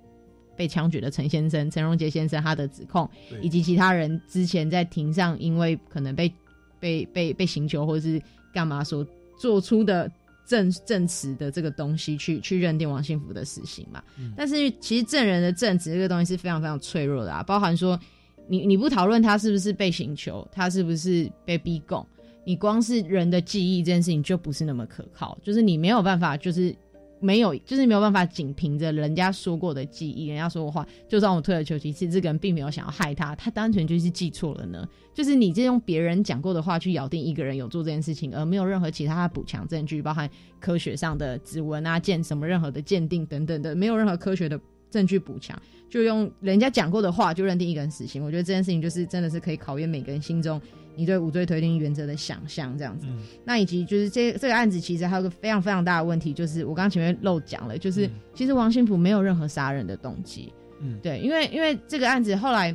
[0.57, 3.09] 被枪决的陈先生、陈荣杰先生，他的指控，
[3.43, 6.33] 以及其他人之前在庭上因为可能被
[6.81, 8.21] 被被被刑求或者是
[8.53, 9.07] 干嘛所
[9.39, 10.11] 做出的
[10.47, 14.03] 证证词的这个东西，去去认定王幸福的死刑嘛。
[14.37, 17.99] 但是其实证人的证词这个东西是非常非常脆弱的啊，包含说
[18.47, 22.07] 你你不讨论他是不是被刑求，他是不是被逼供，
[22.45, 26.75] 你光是人的记忆这件事情就不是那么可靠，就是你没有办法就是。
[27.21, 34.87] 没有，就是没有办法仅凭着人家说过的记忆，人家说过话，就算我退而求其次，这个人并没有想要害他，他单纯就是记错了呢。
[35.15, 40.29] 就是你这用别人讲过的话去咬定一个人有做这件事情，而没有任何其他的补强证据，包含
[40.61, 45.57] 科学上的指纹啊、鉴什么任何的鉴定等等的，没有任何科学的证据补强，
[45.89, 48.23] 就用人家讲过的话就认定一个人死刑。
[48.25, 50.61] 我觉得这件事情就是真的是可以考验每个人心中。
[50.97, 53.07] 你对无罪推定原则的想象，这样子，
[53.45, 62.75] 那以及就是这这个案子其实还有个非常非常大的问题，就是我刚刚前面漏讲了，就是其实王幸福没有任何杀人的动机，嗯，对，因为因为这个案子后来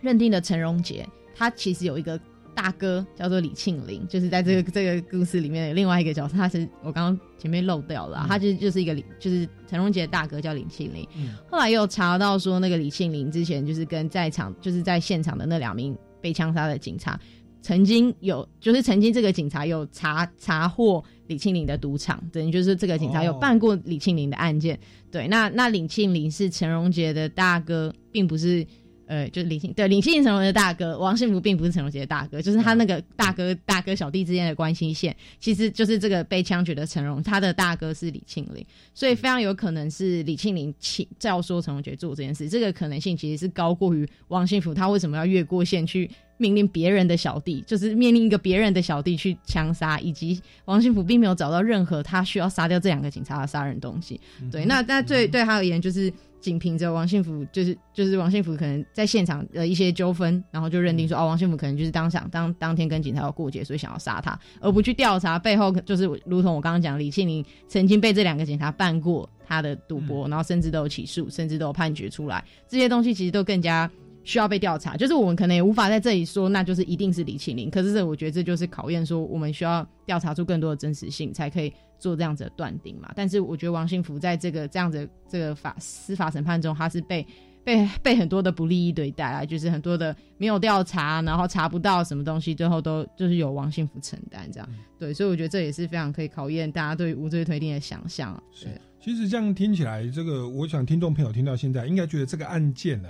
[0.00, 2.18] 认定的陈荣杰，他其实有一个
[2.54, 11.06] 大哥叫做李庆林，就是在这个这个故事里面的另外一个角色，他是我刚刚前面漏掉了，他就就是一个李，就是陈荣杰的大哥叫李庆林，
[11.50, 15.94] 后来又查到说那个李庆林之前就是跟在场就是在现场的那两名。
[16.24, 17.20] 被枪杀的警察
[17.60, 24.78] 曾经有，就是曾经这个警察有查查获李庆林的赌场，等于就是这个警察有办过李庆林的案件。
[25.10, 28.66] 对，那那李庆林是陈荣杰的大哥，并不是。
[29.06, 38.64] 呃，就是李庆对李庆成龙的大哥王幸福，并不是成龙杰的大哥，就是他那个大哥大哥小弟之间的关系线，其实就是这个被枪决的成龙，他的大哥是李庆林，
[38.94, 54.20] 所以非常有可能是李庆林请教唆成龙杰做这件事，这个可能性其实是高过于王幸福他为什么要越过线去命令别人的小弟，就是命令一个别人的小弟去枪杀，以及王幸福并没有找到任何他需要杀掉这两个警察的杀人东西。
[54.50, 56.12] 对，那那对对他而言就是。
[56.44, 73.90] 仅凭着王幸福，就是就是王幸福可能在现场的一些纠纷，然后就认定说，哦，王幸福可能就是当场当当天跟警察有过节，所以想要杀他，而不去调查背后，就是如同我刚刚讲，李庆林曾经被这两个警察办过他的赌博，然后甚至都有起诉，甚至都有判决出来，这些东西其实都更加。
[74.24, 77.70] 需要被调查，就是我们可能也无法在这里说，那就是一定是李庆林。
[77.70, 83.12] 可是这我觉得这就是考验，说我们需要调查出更多的真实性，才可以做这样子的断定嘛。
[83.14, 87.26] 但是我觉得王幸福在这个这样子这个法司法审判中，他是被
[87.62, 94.68] 被被很多的不利益对待啊，就是很多的没有调查，然后查不到什么东西，最后都就是由王幸福承担这样。
[94.98, 98.42] 对，所以我觉得这也是非常可以考验大家对无罪推定的想象。
[98.50, 98.68] 是，
[99.02, 103.08] 其实这样听起来，这个我想听众朋友听到现在，应该觉得这个案件呢。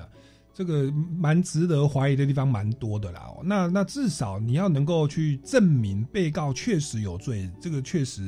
[0.55, 0.89] 这个
[1.19, 8.23] 蛮值得怀疑的地方蛮多的啦，那那至少你要能够去证明被告确实有罪，这个确实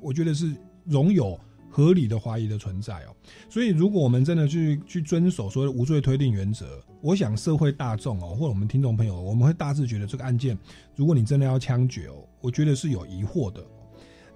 [0.00, 0.56] 我觉得是
[0.86, 1.38] 容有
[1.70, 3.14] 合理的怀疑的存在哦。
[3.50, 10.58] 所以如果我们真的去去遵守所谓无罪推定原则，我想社会大众哦，或者我们听众朋友，我们会大致觉得这个案件，
[10.94, 13.62] 如果你真的要枪决哦，我觉得是有疑惑的。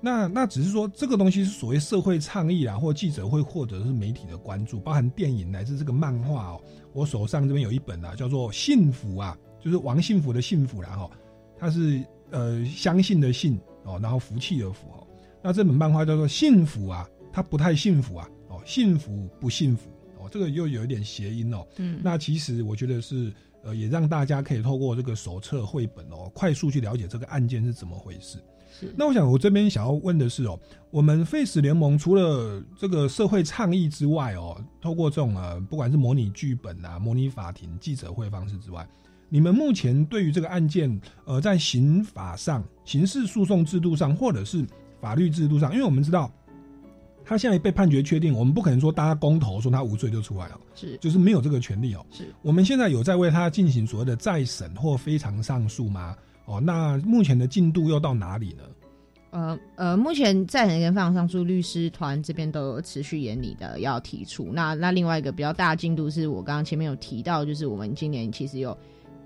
[0.00, 6.60] 那那只是说这个东西是所谓社会倡议啊，或记者会，或者是媒体的关注，包含电影乃至这个漫画哦。
[6.92, 11.10] 我手上这边有一本啊，叫做《幸福》啊，就是王幸福的幸福啦哈，
[11.58, 15.06] 它是呃相信的信哦，然后福气的福哦。
[15.42, 21.66] 那这本漫画叫做《幸福》啊，它不太幸福啊哦，幸福不幸福哦，这个又有一点谐音哦。
[21.76, 23.32] 嗯，那其实我觉得是
[23.62, 28.38] 呃，也让大家可以透过这个手册绘本哦，快速去了解这个案件是怎么回事。
[28.96, 30.58] 那我想，我这边想要问的是哦，
[30.90, 38.86] 我们 Face 联盟除了这个社会倡议之外哦，透过这种呃，不管是模拟剧本啊、模拟法庭、记者会方式之外，
[39.28, 44.66] 你们目前对于这个案件，呃，在刑法上、刑事诉讼制度上，或者是
[45.00, 46.30] 法律制度上，因为我们知道
[47.24, 52.04] 他现在被判决确定，我们不可能说大家公投说他无罪就出来了，是就是没有这个权利哦。
[52.10, 56.16] 是我们现在有在为他进行所谓的再审或非常上诉吗？
[56.50, 58.64] 哦，那目前的进度又到哪里呢？
[59.30, 64.50] 呃呃，目前在很跟非常上诉律师团这边都有持续严拟的要提出。
[64.52, 68.76] 那那另外一个比较大的进度是我刚刚前面有提到，就是我们今年其实有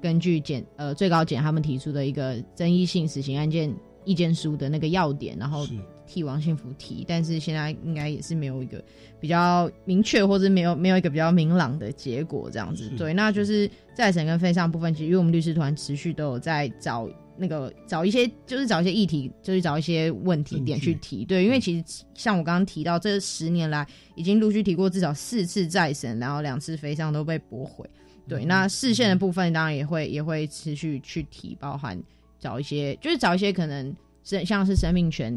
[0.03, 5.67] 根据检呃最高检他们提出的一个争议性死刑案件意见书的那个要点，然后
[6.07, 8.83] 替王幸福提，但是现在应该也是没有一个
[9.21, 12.91] 比较明确或者没有没有一个比较明朗的结果这样子。
[12.97, 17.09] 对，那就是再审跟非上部分，其实因为我们律师团持续都有在找。
[17.37, 21.25] 那个找一些就是找一些议题，就是找一些问题点去提。
[21.25, 23.85] 对，因为其实像我刚刚提到，这十年来
[24.15, 27.85] 已经陆续提过至少四次再审，然后两次非上都被驳回。
[28.29, 32.01] 对，那视线的部分当然也会也会持续去提，包含
[32.39, 33.93] 找一些就是找一些可能
[34.23, 35.37] 是像是生命权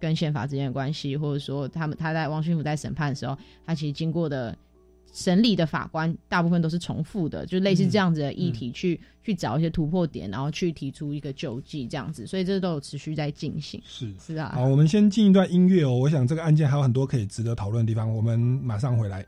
[0.00, 4.56] 跟宪法之间的关系，或者说他们他在王训福在审判的时候，他其实经过的。
[5.12, 13.82] 审理的法官大部分都是重复的，就类似这样子的议题，去去找一些突破点，然后去提出一个救济这样子，所以这都有持续在进行。
[13.84, 15.98] 是是啊，好，我们先进一段音乐哦。
[15.98, 19.26] 我想这个案件还有很多可以值得讨论的地方，我们马上回来。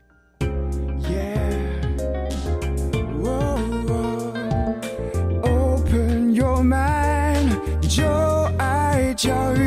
[5.41, 7.49] Open your mind，
[7.89, 8.07] 就
[8.57, 9.62] 爱教育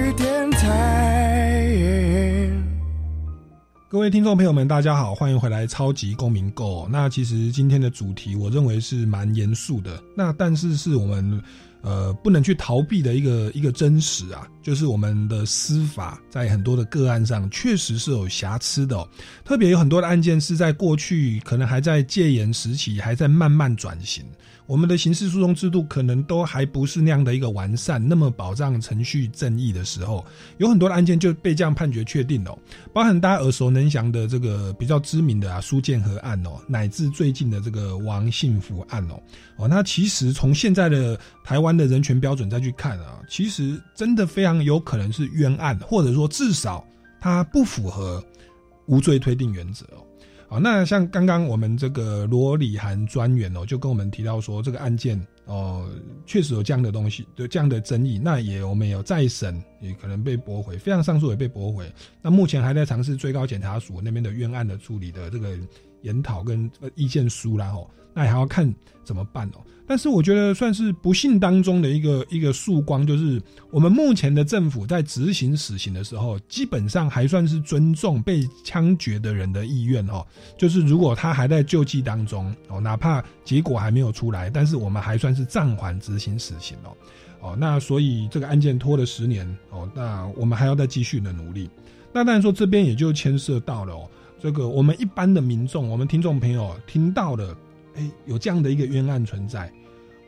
[3.88, 6.86] 各位听众朋友们，大家好，欢迎回来《超级公民购》。
[6.90, 10.02] 那其实今天的主题，我认为是蛮严肃的。
[10.16, 11.40] 那但是是我们
[11.82, 19.08] 呃不能去逃避的一个一个真实啊，就是我们的司法在很多的个案上确实是有瑕疵的。
[19.44, 24.24] 特别有很多的案件是在过去可能还在戒严时期，还在慢慢转型。
[24.66, 30.24] 我们的刑事诉讼制度可能都还不是那样的一个完善，那么保障程序正义的时候，
[30.58, 32.58] 有很多的案件就被这样判决确定了，
[32.92, 39.20] 包含大家耳熟能详的这个比较知名的啊苏建和案哦，乃至最近的这个王幸福案哦，
[39.56, 46.84] 哦，那其实从现在的台湾的人权标准再去看啊，其实真的非常有可能是冤案，或者说至少
[47.20, 48.24] 它不符合
[48.86, 50.05] 无罪推定原则哦。
[50.48, 55.88] 好，那像刚刚我们这个罗里涵专员哦，就跟我们提到说，这个案件哦，
[56.24, 58.16] 确实有这样的东西，有这样的争议。
[58.16, 61.92] 那也我们有再审，也可能被驳回，非常上诉也被驳回。
[62.22, 65.58] 那目前还在尝试最高检察署那边的冤案的处理的这个
[66.06, 68.72] 研讨跟意见书啦，吼，那还要看
[69.04, 69.58] 怎么办哦。
[69.88, 73.40] 但是我觉得算是不幸当中的一个一个曙光，就是
[73.70, 80.26] 我们目前的政府在执行死刑的时候，基本上还算是尊重被枪决的人的意愿哦。
[80.58, 86.90] 就是如果他还在救济当中哦，哪怕结果还没有出来，但是我们还算是暂缓执行死刑哦。
[87.40, 91.70] 哦，那所以这个案件拖了十年哦，那我们还要再继续的努力。
[92.12, 97.56] 那当然说这边也就牵涉到了哦，这个我们一般的民众，我们听众朋友听到了。
[97.98, 99.72] 哎，有这样的一个冤案存在，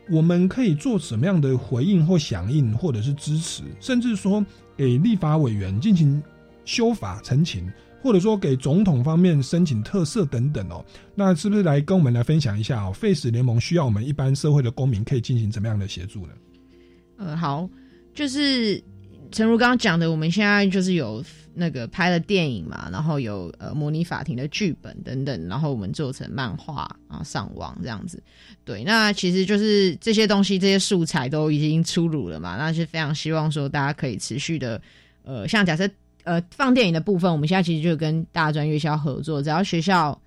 [0.09, 4.43] 我们可以做什么样的回应或响应，或者是支持，甚至说
[4.75, 6.19] 给立法委员进行
[6.65, 10.83] 修法澄清，或者说给总统方面申请特赦等等哦。
[11.13, 16.33] 那是不是来跟我们来分享一下哦？Face 联盟需要我们一般社会的公民可以进行怎么样的协助呢？
[17.17, 17.69] 呃，好，
[18.15, 18.83] 就是
[19.31, 21.23] 诚如刚刚讲的，我们现在就是有。
[21.55, 28.21] 那个拍了电影嘛，然后有呃模拟法庭的剧本等等，然后我们做成漫画啊上网这样子。
[28.63, 34.81] 对，那其实就是这些东西，这些素材都已经出炉了嘛，那是非常希望说大家可以持续的，
[35.23, 35.89] 呃，像假设
[36.23, 40.17] 呃放电影的部分，我们现在其实就跟大专院校合作，只要学校。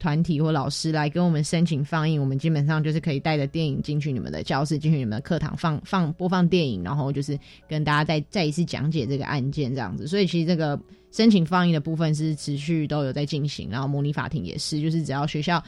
[0.00, 7.38] 团体或老师来跟我们申请放映，我们基本上就是可以带着电影进去你们的教室，进去你们的课堂放放播放电影，然后就是
[7.68, 10.08] 跟大家再再一次讲解这个案件这样子。
[10.08, 10.80] 所以其实这个
[11.12, 15.62] 申请放映的部分是持续都有在进行，然后模拟法庭也是，就是只要学校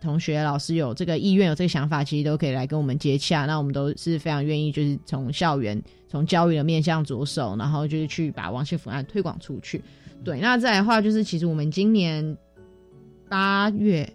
[0.00, 3.46] 同学、老师有这个意愿、有这个想法，其实都可以来跟我们接洽。
[3.46, 9.80] 那我们都是非常愿意，就是从校园、从教育的面向着手，然后就是去把王幸福案推广出去。
[10.24, 12.36] 对，那再来的话，就是其实我们今年
[13.28, 14.10] 八月、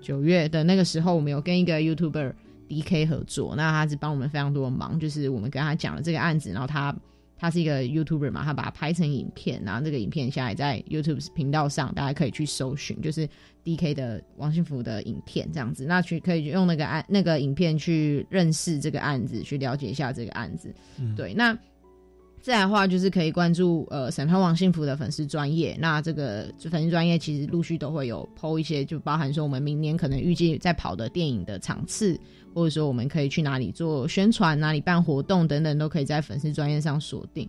[0.00, 2.32] 九月的那个时候，我们有跟一个 YouTuber
[2.68, 6.94] D K 合作，那他是帮我们非常多的忙，就是我们跟他讲了这个案子，然后他。
[7.40, 13.28] 他是一个 YouTuber 嘛，他把它拍成影片，然后这个影片现在在 YouTube 频道上，大家可以去搜寻，就是
[13.64, 20.74] DK 的王幸福的影片这样子，那去可以用那个案那个影片去认识这个案子，去了解一下这个案子。
[21.14, 21.56] 对，那
[22.40, 32.18] 再来的话就是可以关注呃审判王幸福的粉丝专业，那这个粉丝专业其实陆续都会有 PO 一些，就包含说我们明年可能预计在跑的电影的场次。
[32.54, 37.48] 或者说我们可以去哪里做宣传，哪里办活动等等，都可以在粉丝专业上锁定。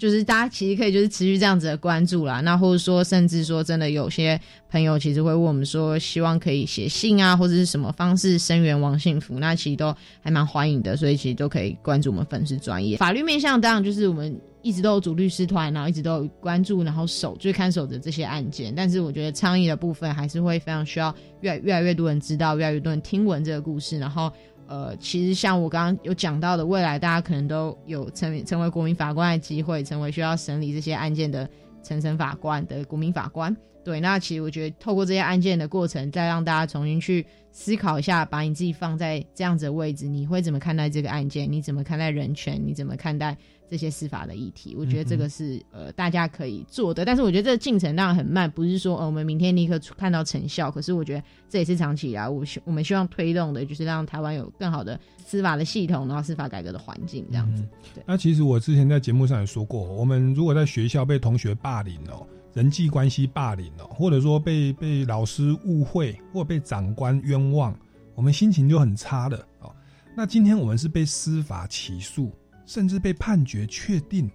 [0.00, 2.40] 就是大家其实可以就是持续这样子的关注啦。
[2.40, 4.40] 那或者说甚至说真的有些
[4.70, 10.96] 朋友其实会问我们说，希望可以写信啊，或者是什么方式声援王幸福，那其实都还蛮欢迎的。
[10.96, 12.96] 所以其实都可以关注我们粉丝专业。
[12.96, 14.34] 法律面向当然就是我们。
[14.62, 18.74] 一直都有组律师团，然后一直都有关注，然后守就看守着这些案件。
[18.74, 23.98] 但是我觉得倡议的部分还是会非常需要越越来越多人知道，越来越多人听闻这个故事。
[23.98, 24.30] 然后，
[24.70, 31.50] 呃，其实像我刚刚有讲到的，未来大家可能都有成成为国民法官的机会，成为需要审理这些案件的
[31.82, 33.54] 陈审法官的国民法官。
[33.82, 41.50] 对，那其实我觉得透过这些案件的过程，再让大家重新去思考一下，把你自己放在这样子的位置，你会怎么看待这个案件？
[41.50, 42.60] 你怎么看待人权？
[42.64, 43.36] 你怎么看待？
[43.70, 50.72] 这些司法的议题，我觉得这个是呃大家可以做的，但是我觉得这个进程当然很慢，不是说呃我们明天立刻看到成效。
[50.72, 57.64] 可是我觉得这也是长期以来我希我们希望推动的，就是让台湾有更好的司法的系统，然后司法改革的环境这样子。
[57.94, 58.02] 对。
[58.04, 67.72] 那其实我之前在节目上也说过，我们如果在学校被同学霸凌哦，人际关系霸凌哦，或者说被被老师误会，或被长官冤枉，
[68.16, 69.72] 我们心情就很差的哦。
[70.16, 72.32] 那今天我们是被司法起诉。
[72.70, 74.30] 甚至被判决确定，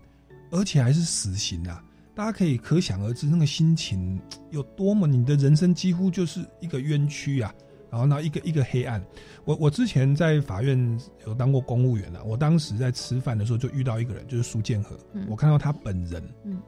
[0.51, 1.81] 而且还是死刑啊！
[2.13, 4.19] 大家可以可想而知那个心情
[4.51, 7.55] 有多么，你的人生几乎就是一个冤屈啊！
[7.89, 9.01] 然后呢，一个一个黑暗。
[9.45, 14.99] 我我之前在法院有当过公务员啊，我当时在吃饭的时候就遇到一个人，就是苏建和。
[15.29, 16.61] 我看到他本人，嗯，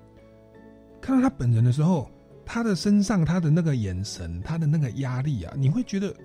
[1.01, 2.09] 看到他本人的时候，
[2.45, 6.15] 他的身上他的那个眼神，他的那个压力啊，你会觉得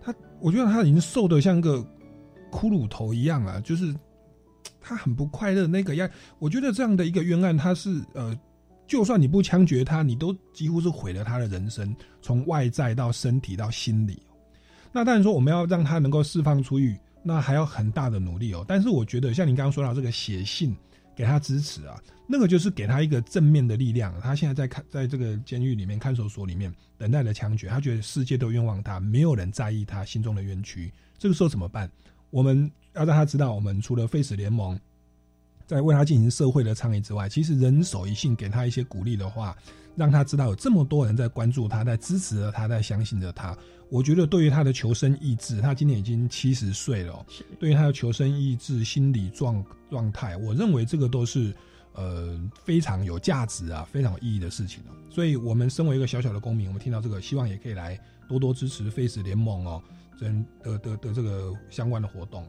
[0.00, 1.84] 他，我觉得他已经瘦的像个
[2.52, 3.92] 骷髅头一样啊，就是。
[4.82, 6.10] 他很不快乐，那个样，
[6.40, 8.36] 我觉得这样的一个冤案，他是呃，
[8.86, 14.20] 就算你不枪决他，你都几乎是毁了他的人生，从外在到身体到心理。
[14.90, 18.64] 那当然说我们要让他能够释放出狱，那还要很大的努力哦。
[18.66, 20.76] 但是我觉得像你刚刚说到这个写信
[21.14, 24.12] 给他支持啊，那个就是给他一个正面的力量。
[24.20, 30.92] 他现在在看在这个监狱里面看守所里面等待着枪决，他觉得世界都冤枉他，没有人在意他心中的冤屈。
[31.16, 31.90] 这个时候怎么办？
[32.30, 32.70] 我们。
[32.94, 34.78] 要让他知道，我们除了 Face 联盟
[35.66, 39.56] 在为他进行社会的倡议之外，其实人手一信给他一些鼓励的话，
[39.96, 43.56] 让他知道有这么多人在关注他，在支持着他，在相信着他。
[43.88, 47.24] 我觉得对于他的求生意志，他今年已经七十岁了，
[47.58, 51.54] 对于他的求生意志、心理状状态，我认为这个都是
[51.94, 54.82] 呃非常有价值啊，非常有意义的事情。
[55.10, 59.82] 所以，我们身为一个小小的公民，我们听到这个，希望也可以来多多支持 Face 联盟哦，
[60.18, 62.46] 人的的的这个相关的活动。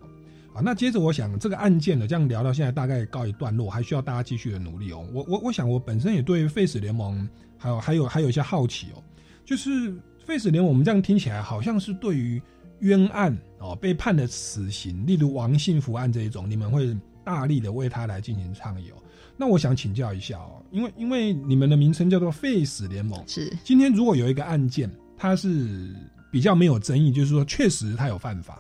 [0.54, 5.04] 啊，那接着我想这个案件呢，这样聊到现在大概告一段落，还需要大家继续的努力哦。
[5.12, 7.28] 我我我想我本身也对 Face 联盟
[7.58, 9.04] 还有还有还有一些好奇哦，
[9.44, 9.94] 就是
[10.26, 12.42] Face 联盟我们这样听起来好像是对于
[12.80, 18.98] 冤案哦被判的死刑，例如王幸福案这一种，你们会大力的为他来进行倡议哦。
[19.36, 24.88] 那我想请教一下哦，因为因为你们的名称叫做 Face 联盟，是今天如果有一个案件，
[25.18, 25.96] 它是
[26.32, 28.60] 比较没有争议，就是说确实他有犯法。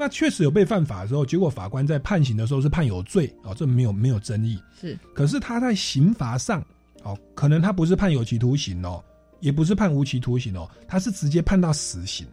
[0.00, 4.58] 那确实有被犯法的时候，结果法官在判刑的时候是判有罪哦，这没有没有争议。
[4.80, 6.64] 是，可是他在刑罚上
[7.02, 9.04] 哦，可能他不是判有期徒刑哦，
[9.40, 12.26] 也不是判无期徒刑哦，他是直接判到死刑。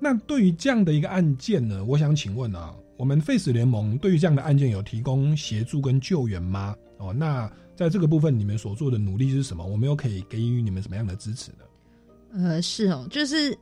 [0.00, 6.74] 那对于这样的一个案件呢，我想请问啊，我们 Face 联盟对于这样的案件有提供协助跟救援吗？
[6.98, 9.64] 哦，那在这个部分你们所做的努力是什么？
[9.64, 11.58] 我们又可以给予你们什么样的支持呢？
[12.32, 13.56] 呃，是哦，就是。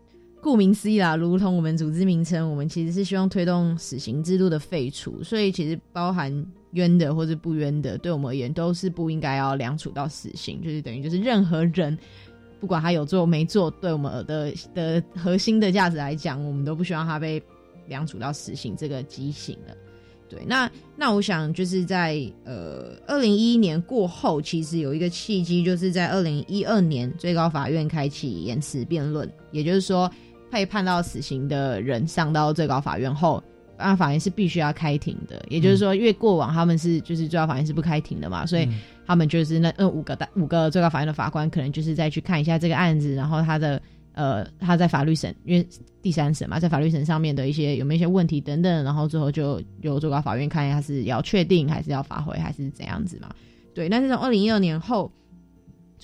[0.45, 6.31] 顾名思义啦，如同我们组织名称，我们其实是希望推动死刑制度的废除，所以其实包含
[6.73, 11.97] 冤的或者不冤的，对我们而言都是不应该要量处到死刑，就是等于就是任何人，
[12.61, 17.43] 不管他有做没做，对我们的的核心的价值来讲，我们都不希望他被
[17.89, 19.75] 量处到死刑这个极刑的。
[20.29, 30.11] 对，那那我想就是在呃二零一一年过后，其实有一个契机，就是在二零一二年最高法院开启言辞辩论，也就是说。
[30.55, 33.43] 被判到死刑的人上到最高法院后，
[33.77, 35.45] 那法院是必须要开庭的。
[35.49, 38.69] 也就是说，因为过往他们是就是最高法院是不开庭的嘛，所以
[39.05, 43.83] 他们就是那那五个大五个最高法院的法官，可能就是再去看一下这个案子，然后他的
[44.13, 45.69] 呃他在法律审，因为
[46.01, 53.29] 第三审嘛，在法律审上面的一些有没有一些问题等等，然后最后就由最高法院看一下是要确定还是要发回还是怎样子嘛。
[53.75, 55.11] 对，但是从二零一二年后。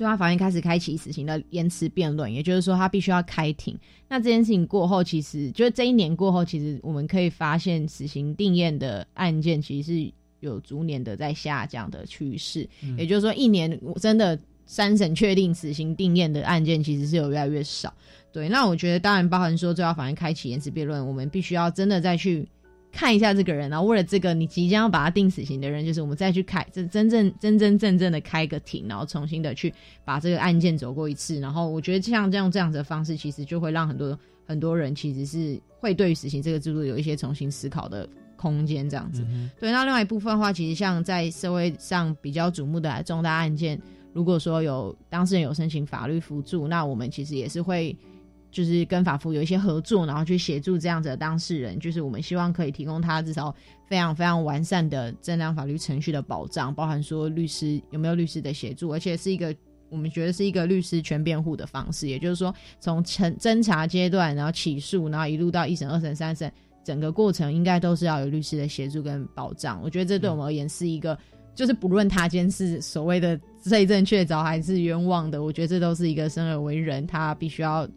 [0.01, 3.79] 最高法院开始开启死刑的延迟辩论，也就是说，他必须要开庭。
[4.09, 12.67] 那这件事情过后，其实就是这一年过后，其实我们可以发现，死刑定验的案件其实是有逐年的在下降的趋势。
[12.97, 17.93] 也就是说，一年真的三审确定死刑定验的案件，其实是有越来越少。
[18.33, 22.49] 对，那我觉得当然包含说，最高法院开启延迟辩论，我们必须要真的再去。
[22.93, 29.73] 看一下这个人，然后为了这个你即将要把他定死刑的人，就是我们再去开，这真正真真正正的开个庭，然后重新的去
[30.05, 31.39] 把这个案件走过一次。
[31.41, 38.89] 然后我觉得像这样这样子的方式，其实就会让很多很多人其实是会对于死刑这个制度有一些重新思考的空间。
[38.91, 39.25] 这样子，
[39.59, 39.71] 对。
[39.71, 43.81] 那另外一部分的话，其实像在社会上比较瞩目的重大案件，
[44.13, 47.97] 如果说有当事人有申请法律辅助，那我们其实也是会。
[48.51, 53.55] 就是跟法服有一些合作，然后去协助这样子的当事人，就是我们希望可以提供他至少
[53.87, 59.55] 非常非常完善的正当法律程序的保障，包含说律师有没有律师的协助，而且是一个
[59.89, 66.53] 我们觉得是一个律师全辩护的方式，也就是说从侦侦查阶段，然后起诉，然后一路到一审、二审、三审，
[66.85, 69.81] 整个过程应该都是要有律师的协助跟保障。
[69.83, 71.17] 我觉得这对我们而言是一个，
[71.55, 77.89] 就是不论他今天是所谓的罪证确凿还是冤枉的，我觉得这都是一个生而为人，他必须要。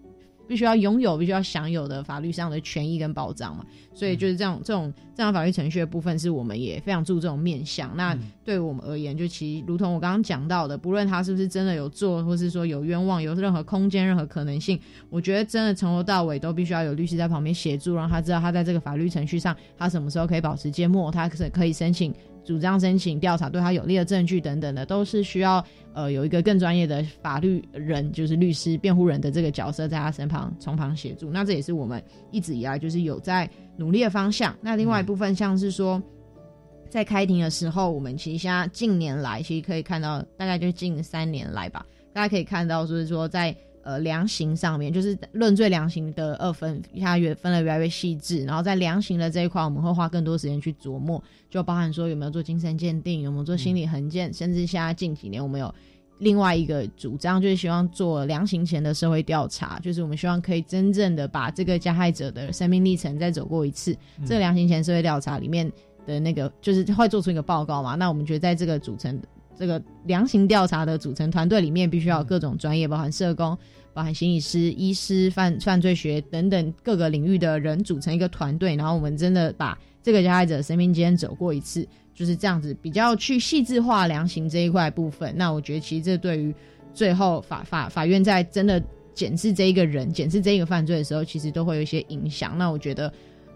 [0.47, 7.95] 必须要拥有、必须要享有的法律上的权益跟保障嘛，所以就是这种这种这样法律程序的部分，是我们也非常注重面向。
[7.95, 14.79] 那对我们而言，就其实如同我刚刚讲到的，不论他是不是真的有做，或是说有冤枉、有任何空间、任何可能性，
[15.09, 22.13] 我觉得真的从头到尾都必须要有律师在旁边协助，让他知道他在这个法律程序上，他什么时候可以保持缄默，他是可以申请。
[22.43, 31.31] 主张申请调查对他有利的证据等等的，都是需要呃有一个更专业的法律人，就是律师、辩护人的这个角色在他身旁从旁协助。
[31.31, 34.55] 那这也是我们一直以来就是有在努力的方向。
[34.61, 36.01] 那另外一部分像是说，
[36.89, 43.55] 在开庭的时候，我们其实现在近年来其实可以看到，大概就近三年来吧，大家可以看到就是说在。
[43.84, 48.45] 呃，量刑上面就是论罪量刑的二分，它越分的越来越细致。
[48.45, 55.73] 然后在量刑的这一块，我们会花更多时间去琢磨，就包含说有没有做精神鉴定，有没有做心理横鉴，甚至现在近几年我们有
[56.19, 63.93] 另外一个主张，就是希望做量刑前的社会调查，就是我们希望可以真正的把这个加害者的生命历程再走过一次。
[64.25, 65.69] 这个量刑前社会调查里面
[66.07, 67.95] 的那个，就是会做出一个报告嘛？
[67.95, 69.19] 那我们觉得在这个组成。
[69.57, 73.57] 这个量刑调查的组成团队里面，必须要有各种专业，包含社工、
[73.93, 78.75] 包含心理师、医师、犯犯罪学等等各个领域的人组成一个团队。
[78.75, 85.33] 然后我们真的把这个加害者生命间走过一次，就是这样子，比较去细致化量刑这一块部分。
[85.37, 86.53] 那我觉得其实这对于
[86.93, 88.81] 最后法法法院在真的
[89.13, 92.57] 检视这一个人、检视这一个犯罪的时候，其实都会有一些影响。
[92.57, 93.13] 那我觉得。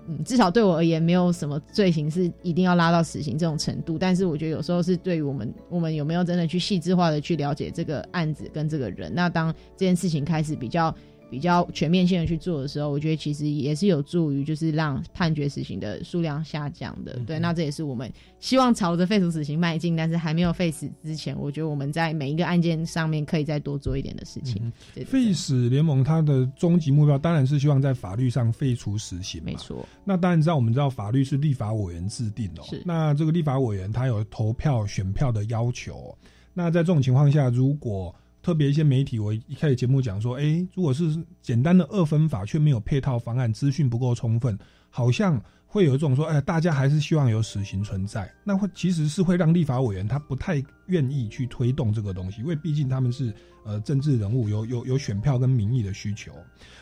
[0.07, 3.97] 嗯，至少对我而言，没有什么罪行是一定要拉到死刑这种程度。
[3.97, 9.13] 但是我觉得有时候是对于我们，我们有没有真的去细致化的去了解这个案子跟这个人？
[9.13, 10.93] 那当这件事情开始比较。
[11.29, 17.19] 比较全面性的去做的时候，我觉得其实也是有助于，就是让判决死刑的数量下降的。
[17.25, 24.71] 对，那这也是我们希望朝着废除死刑迈进，但是还没有废死之前，我觉得我们在每一个案件上面可以再多做一点的事情。
[25.05, 29.85] 废死联盟它的终极目标当然是希望在法律上废除死刑，没错。
[30.05, 32.81] 那当然知道，我们知道法律是立法委员制定的，是。
[32.85, 36.17] 那这个立法委员他有投票选票的要求，
[36.53, 38.15] 那在这种情况下，如果
[38.47, 44.57] 特别一些媒体，我一开始节目讲说，哎，如果是简单的二分法，却没有配套方案，资讯不够充分，
[44.89, 53.33] 好像会有一种说，哎，大家还是希望有死刑存在，那会其实是会让立法委员他不太愿意去推动这个东西，因为毕竟他们是
[53.65, 56.31] 呃政治人物，有有有选票跟民意的需求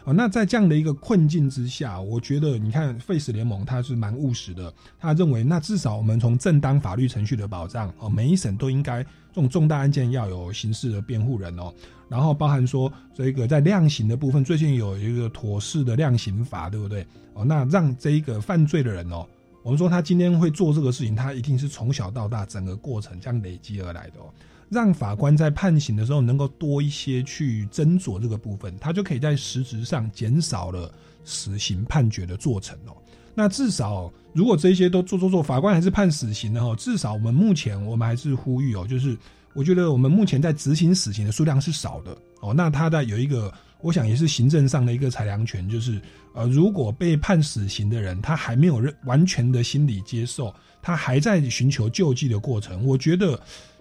[0.06, 0.14] 啊。
[0.14, 9.06] 那在这样的一个困境之下，我觉得你看废死联盟他是蛮务实的，他认为那至少我们从正当法律程序的保障哦，每一审都应该。
[9.34, 11.74] 这种重大案件要有刑事的辩护人哦，
[12.08, 17.06] 然后包含说这个在量刑的部分，最近有一个妥适的量刑法，对不对？
[17.34, 19.26] 哦，那让这一个犯罪对的人哦，
[19.64, 24.26] 我们说他今天会做这个事情，他一定是从小到大整个过程这样累积而来的哦。
[24.68, 30.92] 让法官在判刑的时候能够多一些去斟酌这个部分，他就可以在实质上减少了
[31.24, 32.92] 死刑判决的做成哦。
[33.34, 36.76] 那至少，如果这些都做做做，法官还是判死刑的哈。
[36.76, 39.18] 至少我们目前我们还是呼吁哦，就是
[39.54, 42.54] 我觉得我们目前在执行死刑的数量是少的哦。
[42.54, 46.02] 那他的有一个，我想也是行政上的一个裁量权，就是
[46.34, 53.40] 呃，如果被判死刑的人，他还没有认完全的心理接受，他还在寻求救济的过程，我觉得，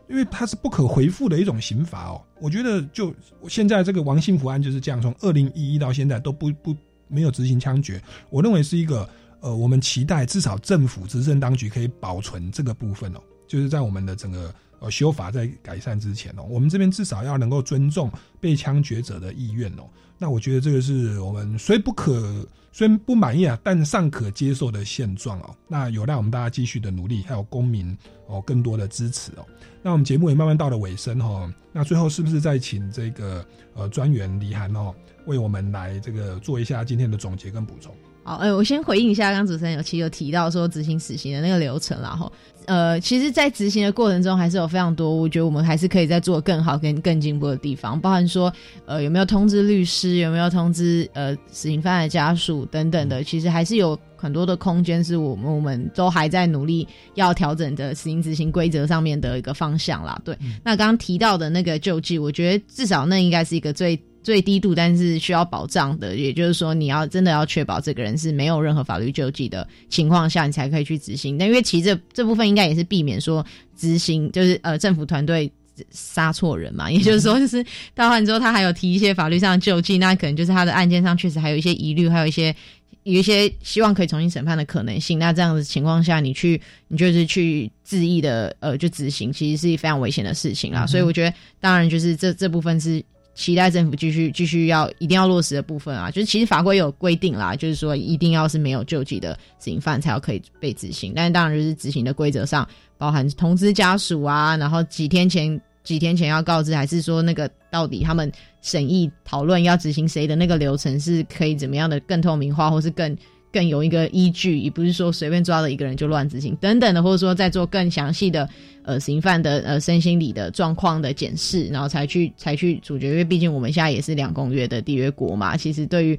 [0.09, 2.21] 因为他是不可回复的一种刑罚哦。
[2.41, 3.15] 我觉得就
[3.49, 6.77] 现在这个王幸福案就是这样，从二零一一到现在都不不
[7.09, 9.09] 没有执行枪决，我认为是一个
[9.41, 14.55] 呃，我们期待至少政府执政当局可以保存这个部分哦，就是在我们的整个。
[14.85, 19.89] 呃，修法在改善之前哦，我们这边至少要能够尊重被枪决者的意愿哦。
[20.18, 25.57] 那我觉得这个是我们虽不可虽不满意啊，但尚可接受的现状哦。
[25.66, 29.47] 那有赖我们大家继续的努力，还有公民哦更多的支持哦。
[29.82, 31.51] 那我们节目也慢慢到了尾声哈。
[31.72, 37.91] 那最后是不是再请这个呃专员李涵哦，为我们来这个做一下今天的总结跟补充？
[38.26, 42.32] 好，哎，我先回应一下，刚主持人有其有提到说执行死刑的那个流程，然后，
[42.67, 48.53] 呃，其实，在执行的过程中，还是有非常多，我觉得我们还是可以再做更好跟更进步的地方，包含说，
[48.87, 60.21] 呃，有没有通知律师，有没有通知呃死刑犯的家属等等的，其实还是有很多的空间，是我们我们都还在努力要调整的死刑执行规则上面的一个方向啦。
[60.25, 64.01] 对，那刚刚提到的那个救济，我觉得至少那应该是一个最。
[64.25, 71.37] 最低度，但是需要保障的，也就是说，你要真的要确保这个人是没有任何法律救济的情况下，你才可以去执行。
[71.37, 73.45] 但因为其实这这部分应该也是避免说
[73.77, 75.53] 执行，就是呃政府团队
[75.91, 76.89] 杀错人嘛。
[76.91, 77.62] 也就是说，就是
[77.95, 82.57] 到案之后，他还有提一些法律上的救济，那可能就是他的案件上确实还有一些疑虑，还有一些
[83.03, 85.18] 有一些希望可以重新审判的可能性。
[85.18, 86.59] 那这样的情况下，你去
[86.89, 90.87] 你就是去恣意的呃就执行，其实是非常危险的事情啦。
[90.87, 93.05] 所以我觉得，当然就是这这部分是。
[93.35, 101.12] 期待政府继续继续要一定要落实的部分啊，就是其实法规有规定啦，就是说一定要是没有救济的死刑犯才要可以被执行。
[101.14, 102.66] 但是当然就是执行的规则上
[102.97, 108.30] 包含通知家属啊，然后几天前几天前要告知，还是说那个到底他们
[108.62, 113.16] 审议讨论要执行谁的那个流程是可以怎么样的更透明化，或是更。
[113.55, 118.49] 更有一个依据，也不是说随便抓了一个人就乱执行等等的，或者说在做更详细的
[118.83, 123.11] 呃刑犯的呃身心理的状况的检视，然后才去才去主角。
[123.11, 126.19] 因为毕竟我们现在也是两公约的缔约国嘛，其实对于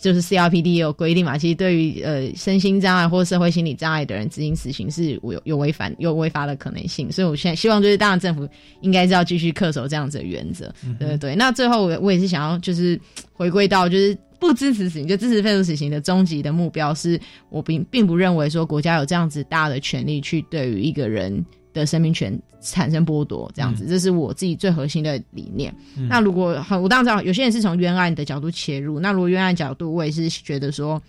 [0.00, 7.10] 就是 CRPD 也有规定嘛，其实对于呃身心障碍或社会心理障碍的人执行死刑是有有违反有违法的可能性。
[7.10, 8.48] 所以我现在希望就是当然政府
[8.80, 11.34] 应该是要继续恪守这样子的原则，对对对。
[11.34, 13.00] 那最后我我也是想要就是
[13.32, 14.16] 回归到就是。
[14.40, 17.18] 不支持死刑，就支持废除死刑的终极的目标是，
[17.48, 21.42] 我并并不认为说国家有这样子大的权利去对于一个人
[21.74, 25.74] 的生命权产生剥夺，这样子，这是我自己最核心的理念。
[26.08, 31.02] 那如果很我当然知道有些人是从冤案的角度切入，那如果冤案角度，我也是觉得说，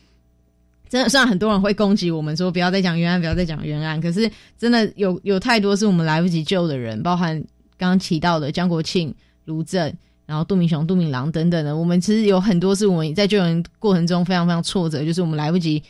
[0.89, 7.39] 真的虽然很多人会攻击我们说不要再讲冤案，不要再讲冤案，可是真的有有太多是我们来不及救的人，包含
[7.77, 9.93] 刚刚提到的江国庆、卢正。
[10.27, 15.83] 然后杜明雄、杜明郎等等的，我们其实有很多是我们在救援过程中非常非常挫折，就是我们来不及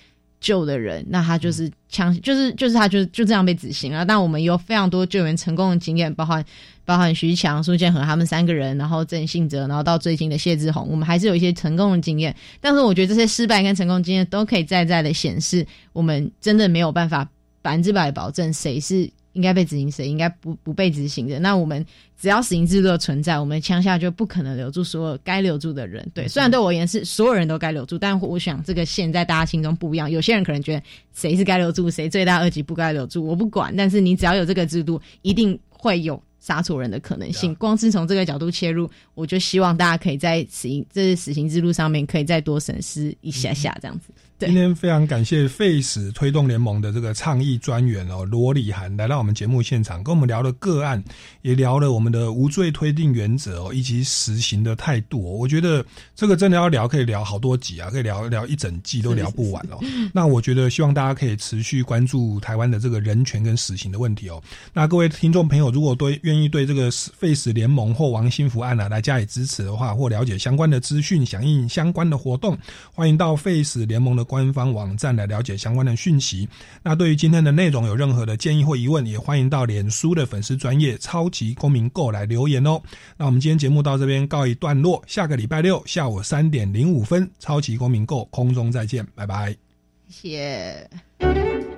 [0.46, 4.06] 救的人，那他就是枪，就是就是他就就这样被执行了。
[4.06, 6.46] 但我们有非常多救援成功的经验，包含
[6.86, 12.36] 包含徐强、苏建和他们三个人，然后郑信哲，然后到最近的谢志宏，我们还是有一些成功的经验。
[12.62, 17.28] 但是我觉得这些失败跟成功经验都可以在在的显示，我们真的没有办法
[17.64, 19.10] 百分之百保证谁是。
[19.36, 21.38] 应该被执行，谁应该不不被执行的？
[21.40, 21.86] 那我们
[22.20, 26.10] 只要死刑制度存在，我们枪下就不可能留住所有该留住的人。
[26.14, 30.10] 对，虽然对我而言是所有人都该留住，但我想这个线在大家心中不一样。
[30.10, 30.82] 有些人可能觉得
[31.14, 33.76] 谁是该留住，谁罪大恶极不该留住，我不管。
[33.76, 37.54] 但是你只要有这个制度，一定会有杀错人的可能性。
[37.56, 44.14] 光是从这个角度切入，我就希望大家可以在死刑这是死刑之路上面可以再多审视一下下这样子。
[44.38, 51.02] 今天非常感谢废死推动联盟的这个倡议专员哦罗里涵来到我们节目现场，跟我们聊了个案，
[51.42, 55.40] 也聊了我们的无罪推定原则哦，以及实行的态度。
[55.40, 55.84] 我觉得
[56.18, 59.80] 这个真的要聊，可以聊好多集啊，可以聊聊一整季都聊不完哦。
[60.12, 64.44] 那我觉得希望大家可以持续关注台湾的这个人权跟死刑的问题哦。
[64.74, 72.58] 那各位听众朋友，如果对愿意对这个废死联盟或王幸福案啊来加以支持的话，或了解相关的资讯，响应相关的活动，
[72.94, 74.25] 欢迎到废死联盟的。
[74.26, 76.50] 官方网站来了解相关的讯息。
[76.84, 82.82] 那对于今天的内容有任何的建议或疑问，也欢迎到脸书的粉丝专业超级公民购来留言哦。
[83.16, 89.56] 那我们今天节目到这边告一段落，下个礼拜六下午三点零五分，超级公民购空中再见，拜拜，
[90.10, 90.30] 谢
[91.20, 91.75] 谢。